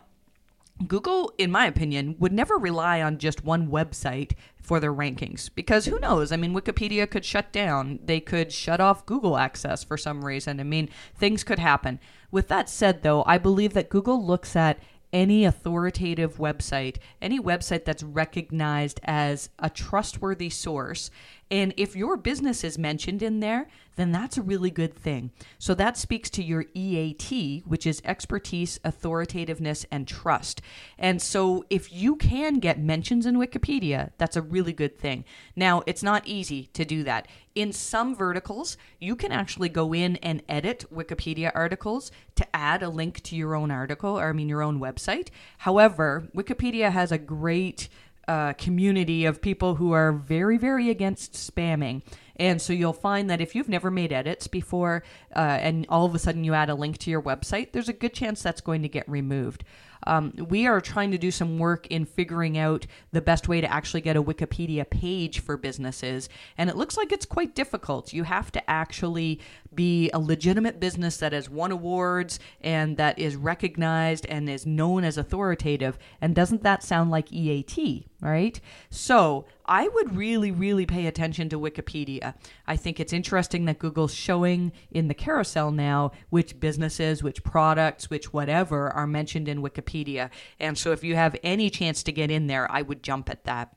Google, 0.87 1.31
in 1.37 1.51
my 1.51 1.67
opinion, 1.67 2.15
would 2.17 2.33
never 2.33 2.55
rely 2.55 3.01
on 3.01 3.19
just 3.19 3.43
one 3.43 3.69
website 3.69 4.33
for 4.61 4.79
their 4.79 4.93
rankings 4.93 5.49
because 5.53 5.85
who 5.85 5.99
knows? 5.99 6.31
I 6.31 6.37
mean, 6.37 6.53
Wikipedia 6.53 7.09
could 7.09 7.25
shut 7.25 7.51
down. 7.51 7.99
They 8.03 8.19
could 8.19 8.51
shut 8.51 8.79
off 8.79 9.05
Google 9.05 9.37
access 9.37 9.83
for 9.83 9.97
some 9.97 10.25
reason. 10.25 10.59
I 10.59 10.63
mean, 10.63 10.89
things 11.15 11.43
could 11.43 11.59
happen. 11.59 11.99
With 12.31 12.47
that 12.47 12.69
said, 12.69 13.03
though, 13.03 13.23
I 13.27 13.37
believe 13.37 13.73
that 13.73 13.89
Google 13.89 14.25
looks 14.25 14.55
at 14.55 14.79
any 15.13 15.45
authoritative 15.45 16.37
website, 16.37 16.97
any 17.21 17.39
website 17.39 17.85
that's 17.85 18.03
recognized 18.03 18.99
as 19.03 19.49
a 19.59 19.69
trustworthy 19.69 20.49
source. 20.49 21.11
And 21.51 21.73
if 21.77 21.95
your 21.95 22.17
business 22.17 22.63
is 22.63 22.77
mentioned 22.77 23.21
in 23.21 23.39
there, 23.39 23.67
then 23.95 24.11
that's 24.11 24.37
a 24.37 24.41
really 24.41 24.71
good 24.71 24.95
thing. 24.95 25.31
So 25.59 25.75
that 25.75 25.97
speaks 25.97 26.29
to 26.31 26.43
your 26.43 26.65
EAT, 26.73 27.61
which 27.65 27.85
is 27.85 28.01
expertise, 28.03 28.79
authoritativeness, 28.83 29.85
and 29.91 30.07
trust. 30.07 30.61
And 30.97 31.21
so 31.21 31.63
if 31.69 31.93
you 31.93 32.15
can 32.15 32.55
get 32.55 32.79
mentions 32.79 33.25
in 33.25 33.35
Wikipedia, 33.35 34.11
that's 34.17 34.35
a 34.35 34.41
really 34.41 34.73
good 34.73 34.97
thing. 34.97 35.25
Now, 35.55 35.83
it's 35.85 36.01
not 36.01 36.27
easy 36.27 36.67
to 36.73 36.85
do 36.85 37.03
that. 37.03 37.27
In 37.53 37.71
some 37.71 38.15
verticals, 38.15 38.77
you 38.99 39.15
can 39.15 39.31
actually 39.31 39.69
go 39.69 39.93
in 39.93 40.15
and 40.17 40.41
edit 40.49 40.85
Wikipedia 40.91 41.51
articles 41.53 42.11
to 42.35 42.55
add 42.55 42.81
a 42.81 42.89
link 42.89 43.21
to 43.23 43.35
your 43.35 43.53
own 43.53 43.69
article, 43.69 44.19
or 44.19 44.29
I 44.29 44.33
mean, 44.33 44.49
your 44.49 44.63
own 44.63 44.79
website. 44.79 45.27
However, 45.59 46.29
Wikipedia 46.35 46.91
has 46.91 47.11
a 47.11 47.19
great 47.19 47.89
uh, 48.27 48.53
community 48.53 49.25
of 49.25 49.41
people 49.41 49.75
who 49.75 49.91
are 49.91 50.11
very, 50.11 50.57
very 50.57 50.89
against 50.89 51.33
spamming. 51.33 52.01
And 52.37 52.61
so 52.61 52.73
you'll 52.73 52.93
find 52.93 53.29
that 53.29 53.41
if 53.41 53.55
you've 53.55 53.69
never 53.69 53.91
made 53.91 54.11
edits 54.11 54.47
before 54.47 55.03
uh, 55.35 55.39
and 55.39 55.85
all 55.89 56.05
of 56.05 56.15
a 56.15 56.19
sudden 56.19 56.43
you 56.43 56.53
add 56.53 56.69
a 56.69 56.75
link 56.75 56.97
to 56.99 57.11
your 57.11 57.21
website, 57.21 57.71
there's 57.71 57.89
a 57.89 57.93
good 57.93 58.13
chance 58.13 58.41
that's 58.41 58.61
going 58.61 58.81
to 58.81 58.89
get 58.89 59.07
removed. 59.07 59.63
Um, 60.05 60.33
we 60.49 60.67
are 60.67 60.81
trying 60.81 61.11
to 61.11 61.17
do 61.17 61.31
some 61.31 61.57
work 61.57 61.87
in 61.87 62.05
figuring 62.05 62.57
out 62.57 62.85
the 63.11 63.21
best 63.21 63.47
way 63.47 63.61
to 63.61 63.71
actually 63.71 64.01
get 64.01 64.17
a 64.17 64.23
Wikipedia 64.23 64.89
page 64.89 65.39
for 65.39 65.57
businesses. 65.57 66.29
And 66.57 66.69
it 66.69 66.75
looks 66.75 66.97
like 66.97 67.11
it's 67.11 67.25
quite 67.25 67.55
difficult. 67.55 68.13
You 68.13 68.23
have 68.23 68.51
to 68.53 68.69
actually 68.69 69.39
be 69.73 70.09
a 70.11 70.19
legitimate 70.19 70.79
business 70.79 71.17
that 71.17 71.33
has 71.33 71.49
won 71.49 71.71
awards 71.71 72.39
and 72.61 72.97
that 72.97 73.17
is 73.17 73.35
recognized 73.35 74.25
and 74.27 74.49
is 74.49 74.65
known 74.65 75.03
as 75.03 75.17
authoritative. 75.17 75.97
And 76.21 76.35
doesn't 76.35 76.63
that 76.63 76.83
sound 76.83 77.11
like 77.11 77.31
EAT, 77.31 78.07
right? 78.21 78.59
So 78.89 79.45
I 79.65 79.87
would 79.87 80.15
really, 80.15 80.51
really 80.51 80.85
pay 80.85 81.07
attention 81.07 81.49
to 81.49 81.59
Wikipedia. 81.59 82.33
I 82.67 82.75
think 82.75 82.99
it's 82.99 83.13
interesting 83.13 83.65
that 83.65 83.79
Google's 83.79 84.13
showing 84.13 84.73
in 84.91 85.07
the 85.07 85.13
carousel 85.13 85.71
now 85.71 86.11
which 86.29 86.59
businesses, 86.59 87.23
which 87.23 87.43
products, 87.43 88.09
which 88.09 88.33
whatever 88.33 88.89
are 88.89 89.07
mentioned 89.07 89.47
in 89.47 89.61
Wikipedia. 89.61 90.29
And 90.59 90.77
so 90.77 90.91
if 90.91 91.03
you 91.03 91.15
have 91.15 91.35
any 91.43 91.69
chance 91.69 92.03
to 92.03 92.11
get 92.11 92.29
in 92.29 92.47
there, 92.47 92.69
I 92.71 92.81
would 92.81 93.03
jump 93.03 93.29
at 93.29 93.45
that. 93.45 93.73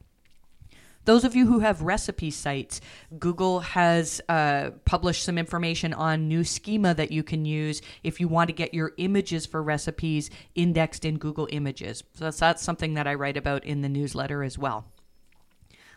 Those 1.05 1.23
of 1.23 1.37
you 1.37 1.47
who 1.47 1.61
have 1.61 1.83
recipe 1.83 2.33
sites, 2.33 2.81
Google 3.17 3.61
has 3.61 4.21
uh, 4.29 4.71
published 4.85 5.23
some 5.23 5.39
information 5.39 5.95
on 5.95 6.27
new 6.27 6.43
schema 6.43 6.95
that 6.95 7.13
you 7.13 7.23
can 7.23 7.45
use 7.45 7.81
if 8.03 8.19
you 8.19 8.27
want 8.27 8.49
to 8.49 8.53
get 8.53 8.75
your 8.75 8.91
images 8.97 9.47
for 9.47 9.63
recipes 9.63 10.31
indexed 10.57 11.05
in 11.05 11.19
Google 11.19 11.49
Images. 11.53 12.03
So 12.15 12.25
that's, 12.25 12.41
that's 12.41 12.63
something 12.65 12.95
that 12.95 13.07
I 13.07 13.15
write 13.15 13.37
about 13.37 13.65
in 13.65 13.83
the 13.83 13.89
newsletter 13.89 14.43
as 14.43 14.59
well. 14.59 14.85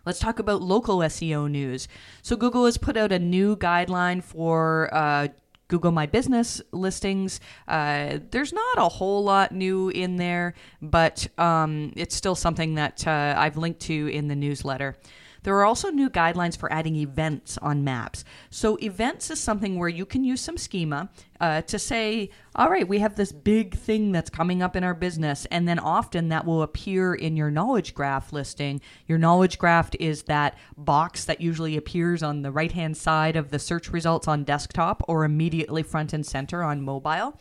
Let's 0.05 0.19
talk 0.19 0.39
about 0.39 0.61
local 0.61 0.99
SEO 0.99 1.49
news. 1.49 1.87
So, 2.21 2.35
Google 2.35 2.65
has 2.65 2.77
put 2.77 2.97
out 2.97 3.11
a 3.11 3.19
new 3.19 3.55
guideline 3.55 4.23
for 4.23 4.89
uh, 4.93 5.27
Google 5.69 5.91
My 5.91 6.07
Business 6.07 6.61
listings. 6.71 7.39
Uh, 7.67 8.19
there's 8.31 8.51
not 8.51 8.77
a 8.77 8.89
whole 8.89 9.23
lot 9.23 9.51
new 9.51 9.89
in 9.89 10.17
there, 10.17 10.55
but 10.81 11.27
um, 11.37 11.93
it's 11.95 12.15
still 12.15 12.35
something 12.35 12.75
that 12.75 13.07
uh, 13.07 13.35
I've 13.37 13.55
linked 13.55 13.79
to 13.81 14.07
in 14.07 14.27
the 14.27 14.35
newsletter. 14.35 14.97
There 15.43 15.55
are 15.55 15.65
also 15.65 15.89
new 15.89 16.09
guidelines 16.09 16.57
for 16.57 16.71
adding 16.71 16.95
events 16.95 17.57
on 17.57 17.83
maps. 17.83 18.23
So, 18.49 18.77
events 18.81 19.29
is 19.29 19.39
something 19.39 19.77
where 19.77 19.89
you 19.89 20.05
can 20.05 20.23
use 20.23 20.41
some 20.41 20.57
schema 20.57 21.09
uh, 21.39 21.61
to 21.63 21.79
say, 21.79 22.29
all 22.55 22.69
right, 22.69 22.87
we 22.87 22.99
have 22.99 23.15
this 23.15 23.31
big 23.31 23.75
thing 23.75 24.11
that's 24.11 24.29
coming 24.29 24.61
up 24.61 24.75
in 24.75 24.83
our 24.83 24.93
business. 24.93 25.45
And 25.51 25.67
then 25.67 25.79
often 25.79 26.29
that 26.29 26.45
will 26.45 26.61
appear 26.61 27.13
in 27.13 27.37
your 27.37 27.51
knowledge 27.51 27.93
graph 27.93 28.33
listing. 28.33 28.81
Your 29.07 29.17
knowledge 29.17 29.57
graph 29.57 29.91
is 29.99 30.23
that 30.23 30.57
box 30.77 31.25
that 31.25 31.41
usually 31.41 31.77
appears 31.77 32.21
on 32.23 32.41
the 32.41 32.51
right 32.51 32.71
hand 32.71 32.97
side 32.97 33.35
of 33.35 33.51
the 33.51 33.59
search 33.59 33.89
results 33.89 34.27
on 34.27 34.43
desktop 34.43 35.03
or 35.07 35.23
immediately 35.23 35.83
front 35.83 36.13
and 36.13 36.25
center 36.25 36.63
on 36.63 36.81
mobile 36.81 37.39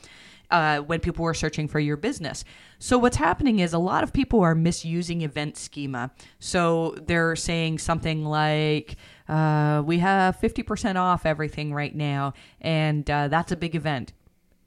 uh, 0.51 0.81
when 0.81 1.01
people 1.01 1.25
were 1.25 1.35
searching 1.35 1.69
for 1.69 1.81
your 1.81 1.97
business. 1.97 2.45
So 2.79 2.99
what's 2.99 3.17
happening 3.17 3.59
is 3.59 3.73
a 3.73 3.79
lot 3.79 4.03
of 4.03 4.13
people 4.13 4.41
are 4.41 4.55
misusing 4.55 5.23
event 5.23 5.57
schema. 5.57 6.11
So 6.39 6.97
they're 7.07 7.37
saying 7.37 7.79
something 7.79 8.25
like, 8.25 8.97
uh, 9.29 9.83
"We 9.85 9.99
have 9.99 10.37
fifty 10.37 10.63
percent 10.63 10.99
off 10.99 11.27
everything 11.27 11.75
right 11.75 11.95
now, 11.95 12.35
and 12.61 13.09
uh, 13.11 13.29
that's 13.29 13.53
a 13.53 13.57
big 13.57 13.75
event." 13.75 14.13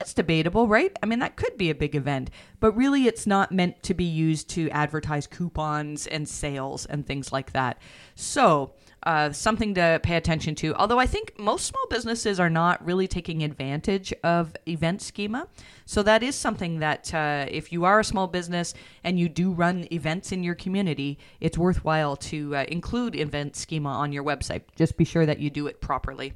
It's 0.02 0.16
debatable, 0.16 0.68
right? 0.68 0.98
I 1.04 1.06
mean, 1.06 1.20
that 1.20 1.36
could 1.36 1.58
be 1.58 1.70
a 1.70 1.76
big 1.76 1.96
event, 1.96 2.32
but 2.60 2.72
really 2.76 3.06
it's 3.06 3.28
not 3.28 3.52
meant 3.52 3.84
to 3.84 3.94
be 3.94 4.04
used 4.04 4.50
to 4.50 4.68
advertise 4.72 5.28
coupons 5.28 6.08
and 6.08 6.28
sales 6.28 6.88
and 6.88 7.06
things 7.06 7.32
like 7.32 7.52
that. 7.52 7.80
So, 8.16 8.74
uh, 9.03 9.31
something 9.31 9.74
to 9.75 10.00
pay 10.03 10.15
attention 10.15 10.55
to. 10.55 10.75
Although 10.75 11.00
I 11.00 11.05
think 11.08 11.34
most 11.39 11.65
small 11.65 11.86
businesses 11.89 12.39
are 12.39 12.50
not 12.50 12.86
really 12.86 13.08
taking 13.08 13.43
advantage 13.43 14.13
of 14.24 14.55
event 14.67 15.01
schema. 15.01 15.48
So 15.86 16.03
that 16.03 16.24
is 16.24 16.36
something 16.36 16.79
that 16.79 17.13
uh, 17.13 17.46
if 17.50 17.72
you 17.72 17.84
are 17.86 18.00
a 18.00 18.03
small 18.03 18.27
business 18.27 18.74
and 19.03 19.20
you 19.20 19.27
do 19.27 19.51
run 19.51 19.88
events 19.91 20.31
in 20.31 20.43
your 20.43 20.55
community, 20.55 21.17
it's 21.39 21.58
worthwhile 21.58 22.15
to 22.17 22.55
uh, 22.55 22.65
include 22.67 23.15
event 23.15 23.55
schema 23.55 23.89
on 23.89 24.12
your 24.12 24.24
website. 24.24 24.62
Just 24.75 24.98
be 24.98 25.05
sure 25.05 25.25
that 25.25 25.39
you 25.39 25.50
do 25.50 25.67
it 25.67 25.81
properly. 25.81 26.34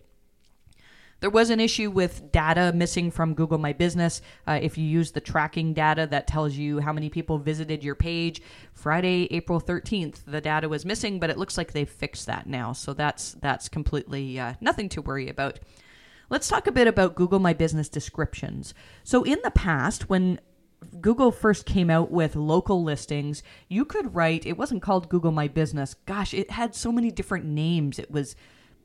There 1.21 1.29
was 1.29 1.49
an 1.49 1.59
issue 1.59 1.89
with 1.89 2.31
data 2.31 2.71
missing 2.75 3.09
from 3.09 3.33
Google 3.33 3.57
My 3.57 3.73
Business. 3.73 4.21
Uh, 4.45 4.59
if 4.61 4.77
you 4.77 4.85
use 4.85 5.11
the 5.11 5.21
tracking 5.21 5.73
data 5.73 6.07
that 6.11 6.27
tells 6.27 6.55
you 6.55 6.79
how 6.79 6.91
many 6.91 7.09
people 7.09 7.37
visited 7.37 7.83
your 7.83 7.95
page, 7.95 8.41
Friday, 8.73 9.27
April 9.31 9.61
13th, 9.61 10.25
the 10.25 10.41
data 10.41 10.67
was 10.67 10.85
missing, 10.85 11.19
but 11.19 11.29
it 11.29 11.37
looks 11.37 11.57
like 11.57 11.71
they've 11.71 11.89
fixed 11.89 12.25
that 12.25 12.47
now. 12.47 12.73
So 12.73 12.93
that's 12.93 13.33
that's 13.33 13.69
completely 13.69 14.39
uh, 14.39 14.53
nothing 14.59 14.89
to 14.89 15.01
worry 15.01 15.29
about. 15.29 15.59
Let's 16.29 16.47
talk 16.47 16.67
a 16.67 16.71
bit 16.71 16.87
about 16.87 17.15
Google 17.15 17.39
My 17.39 17.53
Business 17.53 17.87
descriptions. 17.87 18.73
So 19.03 19.23
in 19.23 19.39
the 19.43 19.51
past, 19.51 20.09
when 20.09 20.39
Google 20.99 21.31
first 21.31 21.65
came 21.65 21.89
out 21.89 22.11
with 22.11 22.35
local 22.35 22.83
listings, 22.83 23.43
you 23.69 23.85
could 23.85 24.15
write, 24.15 24.45
it 24.45 24.57
wasn't 24.57 24.81
called 24.81 25.09
Google 25.09 25.31
My 25.31 25.47
Business. 25.47 25.93
Gosh, 26.05 26.33
it 26.33 26.51
had 26.51 26.75
so 26.75 26.91
many 26.91 27.11
different 27.11 27.45
names. 27.45 27.99
It 27.99 28.11
was 28.11 28.35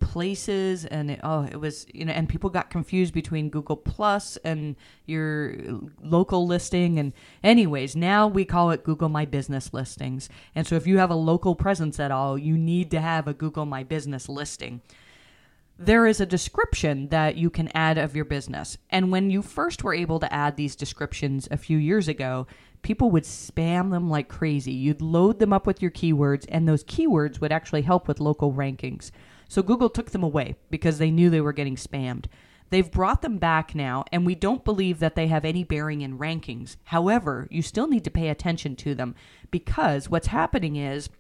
places 0.01 0.85
and 0.85 1.11
it, 1.11 1.21
oh 1.23 1.45
it 1.45 1.61
was 1.61 1.87
you 1.93 2.05
know 2.05 2.13
and 2.13 2.29
people 2.29 2.51
got 2.51 2.71
confused 2.71 3.15
between 3.15 3.51
google 3.51 3.77
plus 3.77 4.37
and 4.39 4.75
your 5.07 5.55
local 6.03 6.47
listing 6.47 6.99
and 6.99 7.13
anyways 7.45 7.95
now 7.95 8.27
we 8.27 8.45
call 8.45 8.71
it 8.71 8.83
google 8.83 9.09
my 9.09 9.25
business 9.25 9.73
listings. 9.73 10.29
And 10.55 10.67
so 10.67 10.77
if 10.77 10.87
you 10.87 10.99
have 10.99 11.11
a 11.11 11.15
local 11.15 11.55
presence 11.55 12.01
at 12.01 12.11
all 12.11 12.37
you 12.39 12.57
need 12.57 12.91
to 12.91 13.01
have 13.01 13.29
a 13.29 13.35
google 13.35 13.67
my 13.67 13.85
business 13.85 14.29
listing. 14.29 14.81
There 15.79 16.07
is 16.07 16.21
a 16.21 16.27
description 16.27 17.09
that 17.09 17.37
you 17.37 17.49
can 17.49 17.71
add 17.75 17.97
of 17.97 18.15
your 18.15 18.27
business. 18.27 18.77
And 18.91 19.11
when 19.11 19.31
you 19.31 19.41
first 19.41 19.83
were 19.83 19.95
able 19.95 20.21
to 20.21 20.31
add 20.31 20.57
these 20.57 20.77
descriptions 20.77 21.49
a 21.51 21.57
few 21.57 21.79
years 21.79 22.07
ago 22.07 22.47
people 22.83 23.11
would 23.11 23.25
spam 23.25 23.91
them 23.91 24.09
like 24.09 24.29
crazy. 24.29 24.73
You'd 24.73 25.03
load 25.03 25.39
them 25.39 25.53
up 25.53 25.67
with 25.67 25.83
your 25.83 25.91
keywords 25.91 26.47
and 26.49 26.67
those 26.67 26.85
keywords 26.85 27.41
would 27.41 27.53
actually 27.53 27.83
help 27.83 28.09
with 28.09 28.21
local 28.21 28.53
rankings 28.53 29.11
so 29.51 29.63
Google 29.63 29.91
took 29.91 30.13
them 30.13 30.23
away 30.23 30.55
because 30.71 30.99
they 30.99 31.11
knew 31.11 31.29
they 31.29 31.41
were 31.41 31.53
getting 31.53 31.75
spammed. 31.75 32.27
They've 32.71 32.89
brought 32.89 33.21
them 33.21 33.39
back 33.39 33.75
now, 33.75 34.05
and 34.13 34.25
we 34.25 34.37
don't 34.37 34.65
believe 34.65 35.01
that 35.01 35.17
they 35.17 35.27
have 35.27 35.45
any 35.45 35.65
bearing 35.65 36.03
in 36.03 36.21
rankings. 36.21 36.77
However, 36.85 37.49
you 37.51 37.61
still 37.61 37.89
need 37.89 38.05
to 38.05 38.13
pay 38.13 38.29
attention 38.29 38.77
to 38.77 38.95
them 38.95 39.17
because 39.51 40.09
what's 40.09 40.29
happening 40.29 40.77
is 40.77 41.11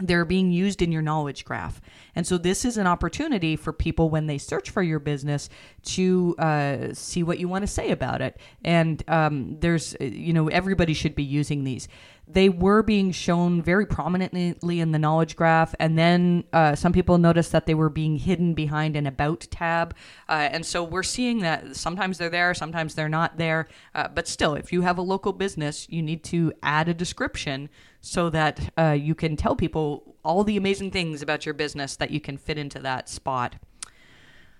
they're 0.00 0.24
being 0.24 0.50
used 0.50 0.82
in 0.82 0.92
your 0.92 1.02
knowledge 1.02 1.44
graph. 1.44 1.80
And 2.14 2.26
so, 2.26 2.38
this 2.38 2.64
is 2.64 2.76
an 2.76 2.86
opportunity 2.86 3.56
for 3.56 3.72
people 3.72 4.10
when 4.10 4.26
they 4.26 4.38
search 4.38 4.70
for 4.70 4.82
your 4.82 4.98
business 4.98 5.48
to 5.84 6.34
uh, 6.38 6.94
see 6.94 7.22
what 7.22 7.38
you 7.38 7.48
want 7.48 7.62
to 7.62 7.68
say 7.68 7.90
about 7.90 8.20
it. 8.20 8.38
And 8.64 9.02
um, 9.08 9.58
there's, 9.60 9.96
you 10.00 10.32
know, 10.32 10.48
everybody 10.48 10.94
should 10.94 11.14
be 11.14 11.24
using 11.24 11.64
these 11.64 11.88
they 12.30 12.48
were 12.48 12.82
being 12.82 13.10
shown 13.10 13.62
very 13.62 13.86
prominently 13.86 14.80
in 14.80 14.92
the 14.92 14.98
knowledge 14.98 15.34
graph 15.34 15.74
and 15.80 15.98
then 15.98 16.44
uh, 16.52 16.74
some 16.74 16.92
people 16.92 17.16
noticed 17.16 17.52
that 17.52 17.66
they 17.66 17.74
were 17.74 17.88
being 17.88 18.16
hidden 18.16 18.54
behind 18.54 18.96
an 18.96 19.06
about 19.06 19.46
tab 19.50 19.94
uh, 20.28 20.48
and 20.52 20.64
so 20.64 20.84
we're 20.84 21.02
seeing 21.02 21.38
that 21.40 21.74
sometimes 21.74 22.18
they're 22.18 22.28
there 22.28 22.52
sometimes 22.52 22.94
they're 22.94 23.08
not 23.08 23.38
there 23.38 23.66
uh, 23.94 24.06
but 24.08 24.28
still 24.28 24.54
if 24.54 24.72
you 24.72 24.82
have 24.82 24.98
a 24.98 25.02
local 25.02 25.32
business 25.32 25.88
you 25.88 26.02
need 26.02 26.22
to 26.22 26.52
add 26.62 26.88
a 26.88 26.94
description 26.94 27.68
so 28.08 28.30
that 28.30 28.72
uh, 28.78 28.96
you 28.98 29.14
can 29.14 29.36
tell 29.36 29.54
people 29.54 30.16
all 30.24 30.42
the 30.44 30.56
amazing 30.56 30.90
things 30.90 31.20
about 31.20 31.44
your 31.44 31.54
business 31.54 31.96
that 31.96 32.10
you 32.10 32.20
can 32.20 32.38
fit 32.38 32.56
into 32.58 32.78
that 32.78 33.08
spot 33.08 33.56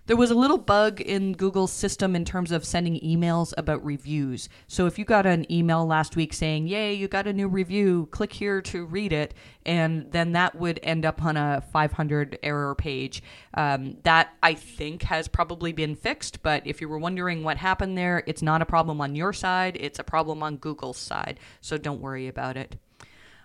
there 0.08 0.16
was 0.16 0.30
a 0.30 0.34
little 0.34 0.56
bug 0.56 1.02
in 1.02 1.34
Google's 1.34 1.70
system 1.70 2.16
in 2.16 2.24
terms 2.24 2.50
of 2.50 2.64
sending 2.64 2.98
emails 3.00 3.52
about 3.58 3.84
reviews. 3.84 4.48
So 4.66 4.86
if 4.86 4.98
you 4.98 5.04
got 5.04 5.26
an 5.26 5.44
email 5.52 5.84
last 5.84 6.16
week 6.16 6.32
saying, 6.32 6.66
Yay, 6.66 6.94
you 6.94 7.08
got 7.08 7.26
a 7.26 7.32
new 7.34 7.46
review, 7.46 8.08
click 8.10 8.32
here 8.32 8.62
to 8.62 8.86
read 8.86 9.12
it, 9.12 9.34
and 9.66 10.10
then 10.10 10.32
that 10.32 10.54
would 10.54 10.80
end 10.82 11.04
up 11.04 11.22
on 11.22 11.36
a 11.36 11.62
500 11.74 12.38
error 12.42 12.74
page. 12.74 13.22
Um, 13.52 13.98
that 14.04 14.30
I 14.42 14.54
think 14.54 15.02
has 15.02 15.28
probably 15.28 15.74
been 15.74 15.94
fixed, 15.94 16.42
but 16.42 16.66
if 16.66 16.80
you 16.80 16.88
were 16.88 16.98
wondering 16.98 17.44
what 17.44 17.58
happened 17.58 17.98
there, 17.98 18.24
it's 18.26 18.40
not 18.40 18.62
a 18.62 18.66
problem 18.66 19.02
on 19.02 19.14
your 19.14 19.34
side, 19.34 19.76
it's 19.78 19.98
a 19.98 20.04
problem 20.04 20.42
on 20.42 20.56
Google's 20.56 20.96
side. 20.96 21.38
So 21.60 21.76
don't 21.76 22.00
worry 22.00 22.28
about 22.28 22.56
it. 22.56 22.78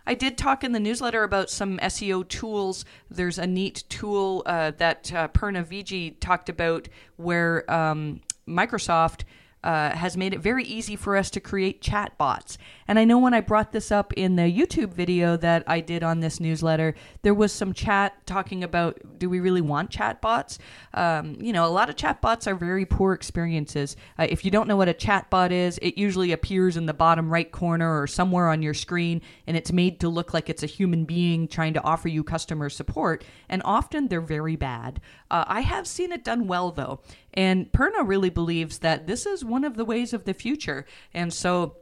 I 0.05 0.15
did 0.15 0.37
talk 0.37 0.63
in 0.63 0.73
the 0.73 0.79
newsletter 0.79 1.23
about 1.23 1.49
some 1.49 1.77
SEO 1.79 2.27
tools. 2.27 2.83
There's 3.09 3.39
a 3.39 3.47
neat 3.47 3.83
tool 3.89 4.43
uh, 4.45 4.71
that 4.77 5.13
uh, 5.13 5.27
Purna 5.29 5.63
Virji 5.63 6.19
talked 6.19 6.49
about 6.49 6.89
where 7.15 7.69
um, 7.71 8.21
Microsoft 8.47 9.21
uh, 9.63 9.95
has 9.95 10.17
made 10.17 10.33
it 10.33 10.39
very 10.39 10.63
easy 10.63 10.95
for 10.95 11.15
us 11.15 11.29
to 11.31 11.39
create 11.39 11.81
chat 11.81 12.17
bots. 12.17 12.57
And 12.87 12.99
I 12.99 13.05
know 13.05 13.17
when 13.17 13.33
I 13.33 13.41
brought 13.41 13.71
this 13.71 13.91
up 13.91 14.13
in 14.13 14.35
the 14.35 14.43
YouTube 14.43 14.93
video 14.93 15.37
that 15.37 15.63
I 15.67 15.79
did 15.79 16.03
on 16.03 16.19
this 16.19 16.39
newsletter, 16.39 16.95
there 17.21 17.33
was 17.33 17.51
some 17.51 17.73
chat 17.73 18.25
talking 18.25 18.63
about 18.63 18.99
do 19.17 19.29
we 19.29 19.39
really 19.39 19.61
want 19.61 19.89
chat 19.89 20.21
bots? 20.21 20.59
Um, 20.93 21.37
you 21.39 21.53
know, 21.53 21.65
a 21.65 21.71
lot 21.71 21.89
of 21.89 21.95
chat 21.95 22.21
bots 22.21 22.47
are 22.47 22.55
very 22.55 22.85
poor 22.85 23.13
experiences. 23.13 23.95
Uh, 24.19 24.27
if 24.29 24.43
you 24.43 24.51
don't 24.51 24.67
know 24.67 24.75
what 24.75 24.89
a 24.89 24.93
chat 24.93 25.29
bot 25.29 25.51
is, 25.51 25.77
it 25.81 25.97
usually 25.97 26.31
appears 26.31 26.75
in 26.75 26.85
the 26.85 26.93
bottom 26.93 27.31
right 27.31 27.51
corner 27.51 28.01
or 28.01 28.07
somewhere 28.07 28.49
on 28.49 28.61
your 28.61 28.73
screen, 28.73 29.21
and 29.47 29.55
it's 29.55 29.71
made 29.71 29.99
to 30.01 30.09
look 30.09 30.33
like 30.33 30.49
it's 30.49 30.63
a 30.63 30.67
human 30.67 31.05
being 31.05 31.47
trying 31.47 31.73
to 31.73 31.83
offer 31.83 32.09
you 32.09 32.23
customer 32.23 32.69
support. 32.69 33.23
And 33.47 33.61
often 33.63 34.07
they're 34.07 34.21
very 34.21 34.55
bad. 34.55 34.99
Uh, 35.33 35.43
I 35.47 35.61
have 35.61 35.87
seen 35.87 36.11
it 36.11 36.23
done 36.23 36.45
well, 36.45 36.69
though. 36.69 36.99
And 37.33 37.71
Purna 37.73 38.03
really 38.03 38.29
believes 38.29 38.77
that 38.79 39.07
this 39.07 39.25
is 39.25 39.43
one 39.43 39.63
of 39.63 39.75
the 39.75 39.83
ways 39.83 40.13
of 40.13 40.25
the 40.25 40.33
future. 40.35 40.85
And 41.11 41.33
so 41.33 41.77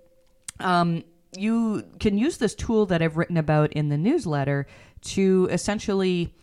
um, 0.61 1.03
you 1.37 1.83
can 1.99 2.17
use 2.17 2.37
this 2.37 2.55
tool 2.55 2.85
that 2.85 3.01
I've 3.01 3.17
written 3.17 3.35
about 3.35 3.73
in 3.73 3.89
the 3.89 3.97
newsletter 3.97 4.67
to 5.01 5.49
essentially 5.51 6.33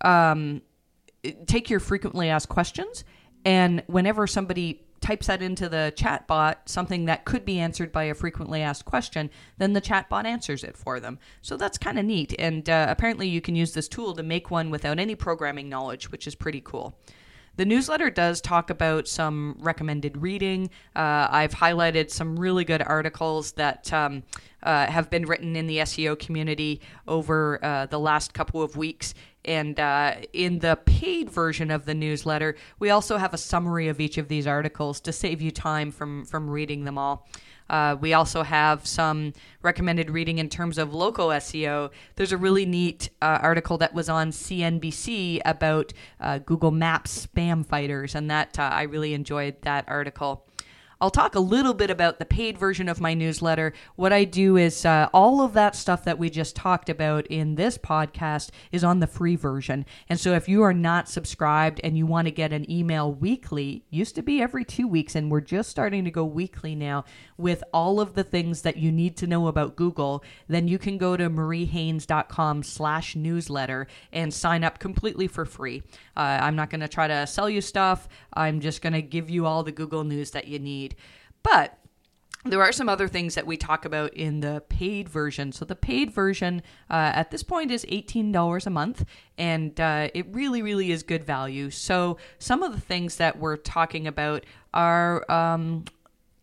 um, 0.00 0.60
take 1.46 1.70
your 1.70 1.78
frequently 1.78 2.30
asked 2.30 2.48
questions. 2.48 3.04
And 3.44 3.84
whenever 3.86 4.26
somebody 4.26 4.85
types 5.06 5.28
that 5.28 5.40
into 5.40 5.68
the 5.68 5.92
chat 5.94 6.26
bot, 6.26 6.68
something 6.68 7.04
that 7.04 7.24
could 7.24 7.44
be 7.44 7.60
answered 7.60 7.92
by 7.92 8.02
a 8.04 8.14
frequently 8.14 8.60
asked 8.60 8.84
question, 8.84 9.30
then 9.56 9.72
the 9.72 9.80
chat 9.80 10.08
bot 10.08 10.26
answers 10.26 10.64
it 10.64 10.76
for 10.76 10.98
them. 10.98 11.16
So 11.42 11.56
that's 11.56 11.78
kind 11.78 11.96
of 11.96 12.04
neat. 12.04 12.34
And 12.40 12.68
uh, 12.68 12.86
apparently, 12.88 13.28
you 13.28 13.40
can 13.40 13.54
use 13.54 13.72
this 13.72 13.86
tool 13.86 14.14
to 14.14 14.24
make 14.24 14.50
one 14.50 14.68
without 14.68 14.98
any 14.98 15.14
programming 15.14 15.68
knowledge, 15.68 16.10
which 16.10 16.26
is 16.26 16.34
pretty 16.34 16.60
cool. 16.60 16.98
The 17.54 17.64
newsletter 17.64 18.10
does 18.10 18.40
talk 18.40 18.68
about 18.68 19.06
some 19.06 19.56
recommended 19.60 20.20
reading. 20.20 20.70
Uh, 20.94 21.28
I've 21.30 21.54
highlighted 21.54 22.10
some 22.10 22.36
really 22.36 22.64
good 22.64 22.82
articles 22.82 23.52
that 23.52 23.90
um, 23.92 24.24
uh, 24.62 24.86
have 24.86 25.08
been 25.08 25.24
written 25.24 25.54
in 25.54 25.66
the 25.66 25.78
SEO 25.78 26.18
community 26.18 26.80
over 27.06 27.64
uh, 27.64 27.86
the 27.86 28.00
last 28.00 28.34
couple 28.34 28.60
of 28.60 28.76
weeks. 28.76 29.14
And 29.46 29.78
uh, 29.78 30.16
in 30.32 30.58
the 30.58 30.76
paid 30.84 31.30
version 31.30 31.70
of 31.70 31.86
the 31.86 31.94
newsletter, 31.94 32.56
we 32.78 32.90
also 32.90 33.16
have 33.16 33.32
a 33.32 33.38
summary 33.38 33.88
of 33.88 34.00
each 34.00 34.18
of 34.18 34.28
these 34.28 34.46
articles 34.46 35.00
to 35.02 35.12
save 35.12 35.40
you 35.40 35.50
time 35.52 35.92
from, 35.92 36.24
from 36.24 36.50
reading 36.50 36.84
them 36.84 36.98
all. 36.98 37.26
Uh, 37.68 37.96
we 38.00 38.12
also 38.12 38.42
have 38.42 38.86
some 38.86 39.32
recommended 39.62 40.10
reading 40.10 40.38
in 40.38 40.48
terms 40.48 40.78
of 40.78 40.94
local 40.94 41.28
SEO. 41.28 41.90
There's 42.14 42.32
a 42.32 42.36
really 42.36 42.64
neat 42.64 43.10
uh, 43.20 43.38
article 43.42 43.78
that 43.78 43.94
was 43.94 44.08
on 44.08 44.30
CNBC 44.30 45.40
about 45.44 45.92
uh, 46.20 46.38
Google 46.38 46.70
Maps 46.70 47.26
spam 47.26 47.66
fighters, 47.66 48.14
and 48.14 48.30
that 48.30 48.58
uh, 48.58 48.62
I 48.62 48.82
really 48.82 49.14
enjoyed 49.14 49.62
that 49.62 49.84
article. 49.88 50.45
I'll 50.98 51.10
talk 51.10 51.34
a 51.34 51.40
little 51.40 51.74
bit 51.74 51.90
about 51.90 52.18
the 52.18 52.24
paid 52.24 52.56
version 52.56 52.88
of 52.88 53.02
my 53.02 53.12
newsletter. 53.12 53.74
What 53.96 54.14
I 54.14 54.24
do 54.24 54.56
is 54.56 54.86
uh, 54.86 55.10
all 55.12 55.42
of 55.42 55.52
that 55.52 55.76
stuff 55.76 56.04
that 56.04 56.18
we 56.18 56.30
just 56.30 56.56
talked 56.56 56.88
about 56.88 57.26
in 57.26 57.56
this 57.56 57.76
podcast 57.76 58.48
is 58.72 58.82
on 58.82 59.00
the 59.00 59.06
free 59.06 59.36
version. 59.36 59.84
And 60.08 60.18
so 60.18 60.32
if 60.32 60.48
you 60.48 60.62
are 60.62 60.72
not 60.72 61.10
subscribed 61.10 61.82
and 61.84 61.98
you 61.98 62.06
want 62.06 62.28
to 62.28 62.32
get 62.32 62.50
an 62.50 62.70
email 62.70 63.12
weekly, 63.12 63.84
used 63.90 64.14
to 64.14 64.22
be 64.22 64.40
every 64.40 64.64
two 64.64 64.88
weeks, 64.88 65.14
and 65.14 65.30
we're 65.30 65.42
just 65.42 65.68
starting 65.68 66.02
to 66.06 66.10
go 66.10 66.24
weekly 66.24 66.74
now 66.74 67.04
with 67.36 67.62
all 67.74 68.00
of 68.00 68.14
the 68.14 68.24
things 68.24 68.62
that 68.62 68.78
you 68.78 68.90
need 68.90 69.18
to 69.18 69.26
know 69.26 69.48
about 69.48 69.76
Google, 69.76 70.24
then 70.48 70.66
you 70.66 70.78
can 70.78 70.96
go 70.96 71.14
to 71.14 71.28
mariehaynes.com 71.28 72.62
slash 72.62 73.14
newsletter 73.14 73.86
and 74.14 74.32
sign 74.32 74.64
up 74.64 74.78
completely 74.78 75.26
for 75.26 75.44
free. 75.44 75.82
Uh, 76.16 76.38
I'm 76.42 76.56
not 76.56 76.70
going 76.70 76.80
to 76.80 76.88
try 76.88 77.06
to 77.06 77.26
sell 77.26 77.50
you 77.50 77.60
stuff. 77.60 78.08
I'm 78.32 78.60
just 78.60 78.82
going 78.82 78.92
to 78.92 79.02
give 79.02 79.30
you 79.30 79.46
all 79.46 79.62
the 79.62 79.72
Google 79.72 80.04
news 80.04 80.30
that 80.32 80.48
you 80.48 80.58
need. 80.58 80.96
But 81.42 81.78
there 82.44 82.62
are 82.62 82.72
some 82.72 82.88
other 82.88 83.08
things 83.08 83.34
that 83.34 83.46
we 83.46 83.56
talk 83.56 83.84
about 83.84 84.14
in 84.14 84.40
the 84.40 84.62
paid 84.68 85.08
version. 85.08 85.52
So 85.52 85.64
the 85.64 85.74
paid 85.74 86.10
version 86.10 86.62
uh, 86.88 87.12
at 87.14 87.30
this 87.30 87.42
point 87.42 87.70
is 87.70 87.84
$18 87.86 88.66
a 88.66 88.70
month, 88.70 89.04
and 89.36 89.78
uh, 89.80 90.08
it 90.14 90.26
really, 90.30 90.62
really 90.62 90.92
is 90.92 91.02
good 91.02 91.24
value. 91.24 91.70
So 91.70 92.18
some 92.38 92.62
of 92.62 92.72
the 92.72 92.80
things 92.80 93.16
that 93.16 93.38
we're 93.38 93.56
talking 93.56 94.06
about 94.06 94.44
are 94.72 95.30
um, 95.30 95.84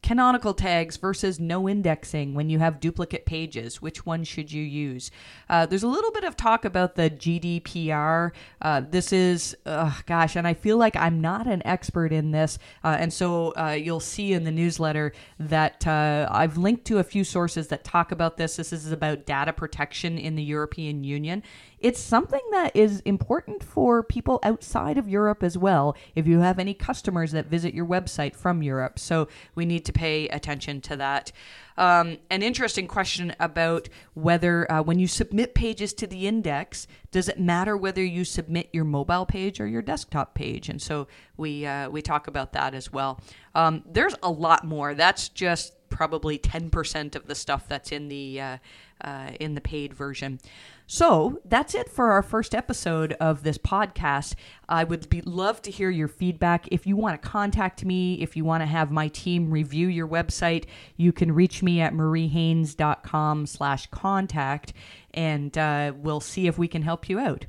canonical 0.04 0.54
tags 0.54 0.98
versus 0.98 1.40
no 1.40 1.68
indexing 1.68 2.36
when 2.36 2.50
you 2.50 2.60
have 2.60 2.80
duplicate 2.80 3.26
pages. 3.26 3.82
Which 3.82 4.06
one 4.06 4.24
should 4.24 4.52
you 4.52 4.62
use? 4.62 5.10
Uh, 5.50 5.66
there's 5.66 5.84
a 5.84 5.88
little 5.88 6.12
bit 6.12 6.26
of 6.26 6.36
talk 6.36 6.66
about 6.66 6.96
the 6.96 7.10
GDPR. 7.10 8.32
Uh, 8.62 8.82
this 8.82 9.12
is, 9.14 9.56
gosh, 9.66 10.36
and 10.36 10.46
I 10.46 10.54
feel 10.54 10.78
like 10.78 10.96
I'm 10.96 11.22
not 11.22 11.48
an 11.48 11.66
expert 11.66 12.12
in 12.12 12.32
this. 12.32 12.60
Uh, 12.84 12.98
and 13.00 13.12
so 13.12 13.54
uh, 13.56 13.72
you'll 13.72 14.00
see 14.00 14.34
in 14.34 14.44
the 14.44 14.52
newsletter 14.52 15.14
that 15.40 15.88
uh, 15.88 16.28
I've 16.30 16.58
linked 16.58 16.86
to 16.86 17.00
a 17.00 17.04
few 17.04 17.24
sources 17.24 17.70
that 17.70 17.84
talk 17.84 18.12
about 18.12 18.38
this. 18.38 18.58
This 18.58 18.74
is 18.74 18.92
about 18.92 19.26
data 19.26 19.54
protection 19.54 20.18
in 20.18 20.36
the 20.36 20.44
European 20.44 21.04
Union 21.04 21.44
it's 21.84 22.00
something 22.00 22.42
that 22.52 22.74
is 22.74 23.02
important 23.02 23.62
for 23.62 24.02
people 24.02 24.40
outside 24.42 24.98
of 24.98 25.10
Europe 25.10 25.44
as 25.44 25.58
well. 25.58 25.98
If 26.16 26.26
you 26.26 26.40
have 26.40 26.58
any 26.58 26.74
customers 26.74 27.34
that 27.34 27.48
visit 27.48 27.74
your 27.74 27.86
website 27.86 28.36
from 28.36 28.64
Europe, 28.64 28.98
so 28.98 29.28
we 29.54 29.66
need 29.66 29.84
to 29.86 29.92
pay 29.92 30.30
attention 30.30 30.80
to 30.82 30.96
that. 30.96 31.34
Um, 31.78 32.20
an 32.30 32.42
interesting 32.42 32.88
question 32.88 33.36
about 33.38 33.90
whether 34.14 34.72
uh, 34.72 34.82
when 34.82 34.98
you 34.98 35.08
submit 35.08 35.54
pages 35.56 35.94
to 35.96 36.08
the 36.08 36.26
index, 36.26 36.88
does 37.12 37.28
it 37.28 37.40
matter 37.40 37.76
whether 37.76 38.04
you 38.04 38.24
submit 38.24 38.70
your 38.72 38.86
mobile 38.86 39.26
page 39.26 39.60
or 39.60 39.68
your 39.68 39.82
desktop 39.82 40.36
page? 40.36 40.70
And 40.70 40.82
so 40.82 41.08
we 41.36 41.66
uh, 41.66 41.90
we 41.90 42.02
talk 42.02 42.28
about 42.28 42.54
that 42.54 42.74
as 42.74 42.94
well. 42.94 43.20
Um, 43.56 43.84
there's 43.86 44.16
a 44.24 44.32
lot 44.32 44.64
more. 44.64 44.94
That's 44.94 45.28
just 45.30 45.74
probably 45.94 46.40
10% 46.40 47.16
of 47.16 47.28
the 47.28 47.36
stuff 47.36 47.68
that's 47.68 47.92
in 47.92 48.10
the 48.10 48.42
uh, 48.42 48.58
uh, 49.02 49.32
in 49.40 49.54
the 49.54 49.62
paid 49.62 49.94
version. 49.94 50.40
So 50.88 51.40
that's 51.46 51.76
it 51.76 51.90
for 51.90 52.12
our 52.12 52.22
first 52.22 52.54
episode 52.54 53.14
of 53.14 53.44
this 53.44 53.58
podcast. 53.58 54.36
I 54.68 54.84
would 54.84 55.10
be 55.10 55.22
love 55.22 55.62
to 55.64 55.72
hear 55.72 55.90
your 55.90 56.08
feedback. 56.08 56.68
If 56.72 56.86
you 56.86 56.96
want 56.96 57.22
to 57.22 57.28
contact 57.28 57.86
me, 57.86 58.22
if 58.22 58.36
you 58.36 58.44
want 58.44 58.62
to 58.62 58.68
have 58.68 58.92
my 58.92 59.08
team 59.10 59.50
review 59.50 59.88
your 59.88 60.08
website, 60.08 60.66
you 60.98 61.12
can 61.12 61.32
reach 61.32 61.64
me 61.64 61.80
at 61.80 61.94
mariehaynes.com 61.94 63.46
slash 63.46 63.88
contact 63.88 64.74
and 65.14 65.58
uh, 65.58 65.94
we'll 65.96 66.20
see 66.20 66.48
if 66.48 66.58
we 66.58 66.68
can 66.68 66.82
help 66.82 67.08
you 67.08 67.20
out. 67.20 67.46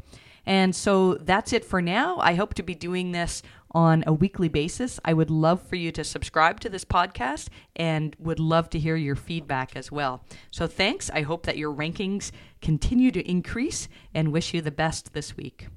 And 0.47 0.75
so 0.75 1.15
that's 1.15 1.53
it 1.53 1.65
for 1.65 1.81
now. 1.81 2.19
I 2.19 2.35
hope 2.35 2.55
to 2.55 2.63
be 2.63 2.75
doing 2.75 3.13
this 3.13 3.43
on 3.71 4.05
a 4.07 4.13
weekly 4.13 4.49
basis. 4.49 5.01
I 5.05 5.15
would 5.15 5.31
love 5.31 5.61
for 5.61 5.77
you 5.77 5.91
to 5.93 6.05
subscribe 6.05 6.61
to 6.61 6.69
this 6.69 6.85
podcast 6.85 7.49
and 7.75 8.15
would 8.19 8.39
love 8.39 8.71
to 8.71 8.79
hear 8.79 8.97
your 8.97 9.17
feedback 9.17 9.75
as 9.75 9.91
well. 9.91 10.25
So 10.51 10.67
thanks. 10.67 11.11
I 11.11 11.23
hope 11.23 11.45
that 11.47 11.59
your 11.59 11.75
rankings 11.75 12.31
continue 12.63 13.11
to 13.11 13.29
increase 13.29 13.89
and 14.15 14.33
wish 14.33 14.55
you 14.55 14.61
the 14.61 14.71
best 14.71 15.13
this 15.13 15.37
week. 15.37 15.69